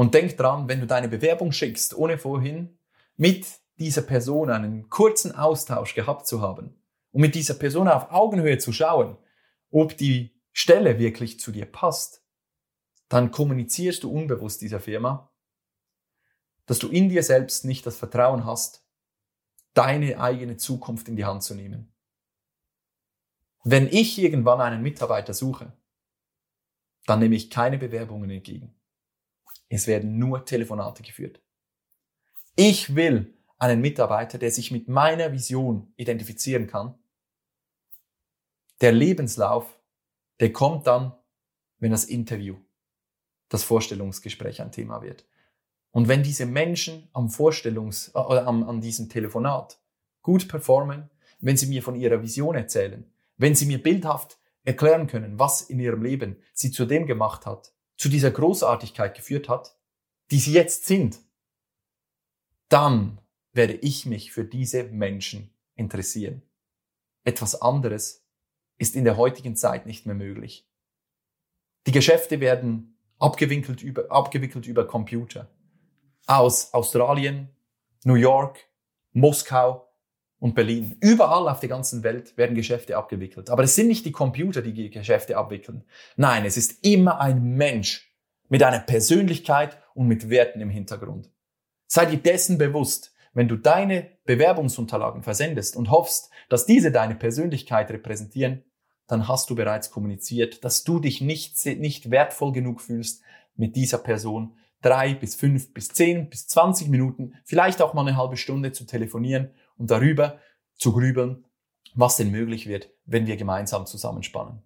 Und 0.00 0.14
denk 0.14 0.34
dran, 0.38 0.66
wenn 0.66 0.80
du 0.80 0.86
deine 0.86 1.08
Bewerbung 1.08 1.52
schickst, 1.52 1.92
ohne 1.92 2.16
vorhin 2.16 2.78
mit 3.18 3.46
dieser 3.78 4.00
Person 4.00 4.48
einen 4.48 4.88
kurzen 4.88 5.34
Austausch 5.34 5.94
gehabt 5.94 6.26
zu 6.26 6.40
haben 6.40 6.74
und 7.12 7.20
mit 7.20 7.34
dieser 7.34 7.52
Person 7.52 7.86
auf 7.86 8.10
Augenhöhe 8.10 8.56
zu 8.56 8.72
schauen, 8.72 9.18
ob 9.70 9.98
die 9.98 10.40
Stelle 10.52 10.98
wirklich 10.98 11.38
zu 11.38 11.52
dir 11.52 11.66
passt, 11.66 12.24
dann 13.10 13.30
kommunizierst 13.30 14.02
du 14.02 14.10
unbewusst 14.10 14.62
dieser 14.62 14.80
Firma, 14.80 15.30
dass 16.64 16.78
du 16.78 16.88
in 16.88 17.10
dir 17.10 17.22
selbst 17.22 17.66
nicht 17.66 17.84
das 17.84 17.98
Vertrauen 17.98 18.46
hast, 18.46 18.88
deine 19.74 20.18
eigene 20.18 20.56
Zukunft 20.56 21.08
in 21.08 21.16
die 21.16 21.26
Hand 21.26 21.42
zu 21.42 21.54
nehmen. 21.54 21.92
Wenn 23.64 23.86
ich 23.86 24.18
irgendwann 24.18 24.62
einen 24.62 24.82
Mitarbeiter 24.82 25.34
suche, 25.34 25.74
dann 27.04 27.18
nehme 27.18 27.36
ich 27.36 27.50
keine 27.50 27.76
Bewerbungen 27.76 28.30
entgegen. 28.30 28.79
Es 29.70 29.86
werden 29.86 30.18
nur 30.18 30.44
Telefonate 30.44 31.02
geführt. 31.02 31.40
Ich 32.56 32.94
will 32.94 33.32
einen 33.56 33.80
Mitarbeiter, 33.80 34.36
der 34.36 34.50
sich 34.50 34.70
mit 34.70 34.88
meiner 34.88 35.32
Vision 35.32 35.92
identifizieren 35.96 36.66
kann. 36.66 36.98
Der 38.80 38.92
Lebenslauf, 38.92 39.78
der 40.40 40.52
kommt 40.52 40.86
dann, 40.86 41.14
wenn 41.78 41.92
das 41.92 42.04
Interview, 42.04 42.56
das 43.48 43.62
Vorstellungsgespräch 43.62 44.60
ein 44.60 44.72
Thema 44.72 45.02
wird. 45.02 45.24
Und 45.92 46.08
wenn 46.08 46.22
diese 46.22 46.46
Menschen 46.46 47.08
am 47.12 47.28
Vorstellungs- 47.28 48.12
oder 48.14 48.46
am, 48.46 48.68
an 48.68 48.80
diesem 48.80 49.08
Telefonat 49.08 49.80
gut 50.22 50.48
performen, 50.48 51.10
wenn 51.38 51.56
sie 51.56 51.66
mir 51.66 51.82
von 51.82 51.94
ihrer 51.94 52.22
Vision 52.22 52.56
erzählen, 52.56 53.10
wenn 53.36 53.54
sie 53.54 53.66
mir 53.66 53.82
bildhaft 53.82 54.38
erklären 54.64 55.06
können, 55.06 55.38
was 55.38 55.62
in 55.62 55.80
ihrem 55.80 56.02
Leben 56.02 56.36
sie 56.52 56.70
zu 56.70 56.86
dem 56.86 57.06
gemacht 57.06 57.46
hat, 57.46 57.72
zu 58.00 58.08
dieser 58.08 58.30
Großartigkeit 58.30 59.14
geführt 59.14 59.50
hat, 59.50 59.76
die 60.30 60.38
sie 60.38 60.54
jetzt 60.54 60.86
sind, 60.86 61.20
dann 62.70 63.20
werde 63.52 63.74
ich 63.74 64.06
mich 64.06 64.32
für 64.32 64.42
diese 64.42 64.84
Menschen 64.84 65.54
interessieren. 65.74 66.40
Etwas 67.24 67.60
anderes 67.60 68.26
ist 68.78 68.96
in 68.96 69.04
der 69.04 69.18
heutigen 69.18 69.54
Zeit 69.54 69.84
nicht 69.84 70.06
mehr 70.06 70.14
möglich. 70.14 70.66
Die 71.86 71.92
Geschäfte 71.92 72.40
werden 72.40 72.96
abgewickelt 73.18 73.82
über, 73.82 74.10
abgewickelt 74.10 74.66
über 74.66 74.86
Computer. 74.86 75.50
Aus 76.24 76.72
Australien, 76.72 77.50
New 78.04 78.14
York, 78.14 78.66
Moskau, 79.12 79.89
und 80.40 80.54
Berlin. 80.54 80.96
Überall 81.00 81.48
auf 81.48 81.60
der 81.60 81.68
ganzen 81.68 82.02
Welt 82.02 82.36
werden 82.36 82.56
Geschäfte 82.56 82.96
abgewickelt. 82.96 83.50
Aber 83.50 83.62
es 83.62 83.76
sind 83.76 83.86
nicht 83.86 84.04
die 84.06 84.12
Computer, 84.12 84.62
die 84.62 84.72
die 84.72 84.90
Geschäfte 84.90 85.36
abwickeln. 85.36 85.84
Nein, 86.16 86.44
es 86.44 86.56
ist 86.56 86.84
immer 86.84 87.20
ein 87.20 87.42
Mensch 87.56 88.12
mit 88.48 88.62
einer 88.62 88.80
Persönlichkeit 88.80 89.78
und 89.94 90.08
mit 90.08 90.28
Werten 90.30 90.60
im 90.60 90.70
Hintergrund. 90.70 91.30
Sei 91.86 92.06
dir 92.06 92.18
dessen 92.18 92.58
bewusst, 92.58 93.14
wenn 93.32 93.48
du 93.48 93.56
deine 93.56 94.08
Bewerbungsunterlagen 94.24 95.22
versendest 95.22 95.76
und 95.76 95.90
hoffst, 95.90 96.30
dass 96.48 96.66
diese 96.66 96.90
deine 96.90 97.14
Persönlichkeit 97.14 97.90
repräsentieren, 97.90 98.64
dann 99.06 99.28
hast 99.28 99.50
du 99.50 99.54
bereits 99.54 99.90
kommuniziert, 99.90 100.64
dass 100.64 100.84
du 100.84 101.00
dich 101.00 101.20
nicht, 101.20 101.64
nicht 101.66 102.10
wertvoll 102.10 102.52
genug 102.52 102.80
fühlst, 102.80 103.22
mit 103.56 103.76
dieser 103.76 103.98
Person 103.98 104.56
drei 104.80 105.14
bis 105.14 105.34
fünf 105.34 105.74
bis 105.74 105.88
zehn 105.88 106.30
bis 106.30 106.46
zwanzig 106.46 106.88
Minuten, 106.88 107.34
vielleicht 107.44 107.82
auch 107.82 107.92
mal 107.92 108.06
eine 108.06 108.16
halbe 108.16 108.36
Stunde 108.36 108.72
zu 108.72 108.84
telefonieren 108.84 109.50
und 109.80 109.90
darüber 109.90 110.38
zu 110.76 110.92
grübeln, 110.92 111.44
was 111.94 112.16
denn 112.16 112.30
möglich 112.30 112.68
wird, 112.68 112.90
wenn 113.04 113.26
wir 113.26 113.36
gemeinsam 113.36 113.86
zusammenspannen. 113.86 114.62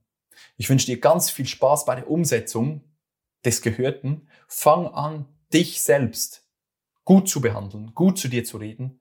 Ich 0.56 0.68
wünsche 0.68 0.86
dir 0.86 1.00
ganz 1.00 1.30
viel 1.30 1.46
Spaß 1.46 1.86
bei 1.86 1.94
der 1.94 2.10
Umsetzung 2.10 2.82
des 3.44 3.62
Gehörten. 3.62 4.28
Fang 4.46 4.88
an, 4.88 5.26
dich 5.52 5.80
selbst 5.80 6.46
gut 7.04 7.28
zu 7.28 7.40
behandeln, 7.40 7.94
gut 7.94 8.18
zu 8.18 8.28
dir 8.28 8.44
zu 8.44 8.58
reden 8.58 9.00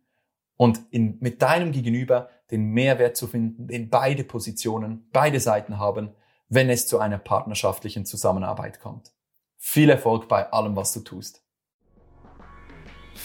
und 0.56 0.80
in, 0.92 1.18
mit 1.20 1.42
deinem 1.42 1.72
Gegenüber 1.72 2.30
den 2.52 2.66
Mehrwert 2.66 3.18
zu 3.18 3.28
finden, 3.28 3.68
den 3.68 3.90
beide 3.90 4.24
Positionen, 4.24 5.10
beide 5.12 5.40
Seiten 5.40 5.80
haben, 5.80 6.14
wenn 6.50 6.70
es 6.70 6.88
zu 6.88 7.00
einer 7.00 7.18
partnerschaftlichen 7.18 8.06
Zusammenarbeit 8.06 8.80
kommt. 8.80 9.14
Viel 9.58 9.90
Erfolg 9.90 10.28
bei 10.28 10.52
allem, 10.52 10.76
was 10.76 10.94
du 10.94 11.00
tust. 11.00 11.44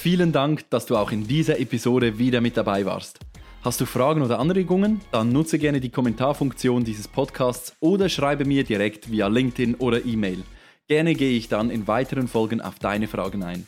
Vielen 0.00 0.30
Dank, 0.30 0.70
dass 0.70 0.86
du 0.86 0.96
auch 0.96 1.10
in 1.10 1.26
dieser 1.26 1.58
Episode 1.58 2.20
wieder 2.20 2.40
mit 2.40 2.56
dabei 2.56 2.86
warst. 2.86 3.18
Hast 3.62 3.80
du 3.80 3.84
Fragen 3.84 4.22
oder 4.22 4.38
Anregungen? 4.38 5.00
Dann 5.10 5.32
nutze 5.32 5.58
gerne 5.58 5.80
die 5.80 5.90
Kommentarfunktion 5.90 6.84
dieses 6.84 7.08
Podcasts 7.08 7.74
oder 7.80 8.08
schreibe 8.08 8.44
mir 8.44 8.62
direkt 8.62 9.10
via 9.10 9.26
LinkedIn 9.26 9.74
oder 9.74 10.06
E-Mail. 10.06 10.44
Gerne 10.86 11.14
gehe 11.14 11.36
ich 11.36 11.48
dann 11.48 11.68
in 11.68 11.88
weiteren 11.88 12.28
Folgen 12.28 12.60
auf 12.60 12.78
deine 12.78 13.08
Fragen 13.08 13.42
ein. 13.42 13.66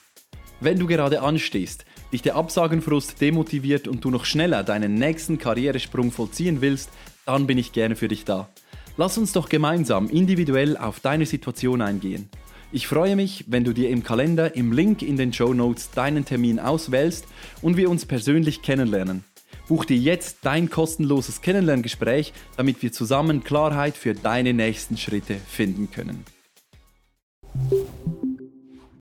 Wenn 0.60 0.78
du 0.78 0.86
gerade 0.86 1.20
anstehst, 1.20 1.84
dich 2.12 2.22
der 2.22 2.36
Absagenfrust 2.36 3.20
demotiviert 3.20 3.88
und 3.88 4.04
du 4.04 4.12
noch 4.12 4.24
schneller 4.24 4.62
deinen 4.62 4.94
nächsten 4.94 5.36
Karrieresprung 5.36 6.12
vollziehen 6.12 6.60
willst, 6.60 6.90
dann 7.26 7.48
bin 7.48 7.58
ich 7.58 7.72
gerne 7.72 7.96
für 7.96 8.06
dich 8.06 8.24
da. 8.24 8.48
Lass 8.96 9.18
uns 9.18 9.32
doch 9.32 9.48
gemeinsam 9.48 10.08
individuell 10.08 10.76
auf 10.76 11.00
deine 11.00 11.26
Situation 11.26 11.82
eingehen. 11.82 12.30
Ich 12.72 12.86
freue 12.86 13.16
mich, 13.16 13.46
wenn 13.48 13.64
du 13.64 13.72
dir 13.72 13.90
im 13.90 14.04
Kalender 14.04 14.54
im 14.54 14.72
Link 14.72 15.02
in 15.02 15.16
den 15.16 15.32
Show 15.32 15.52
Notes 15.52 15.90
deinen 15.90 16.24
Termin 16.24 16.60
auswählst 16.60 17.26
und 17.62 17.76
wir 17.76 17.90
uns 17.90 18.06
persönlich 18.06 18.62
kennenlernen. 18.62 19.24
Buch 19.66 19.84
dir 19.84 19.96
jetzt 19.96 20.38
dein 20.42 20.70
kostenloses 20.70 21.42
Kennenlerngespräch, 21.42 22.32
damit 22.56 22.80
wir 22.82 22.92
zusammen 22.92 23.42
Klarheit 23.42 23.96
für 23.96 24.14
deine 24.14 24.52
nächsten 24.52 24.96
Schritte 24.96 25.36
finden 25.48 25.90
können. 25.90 26.24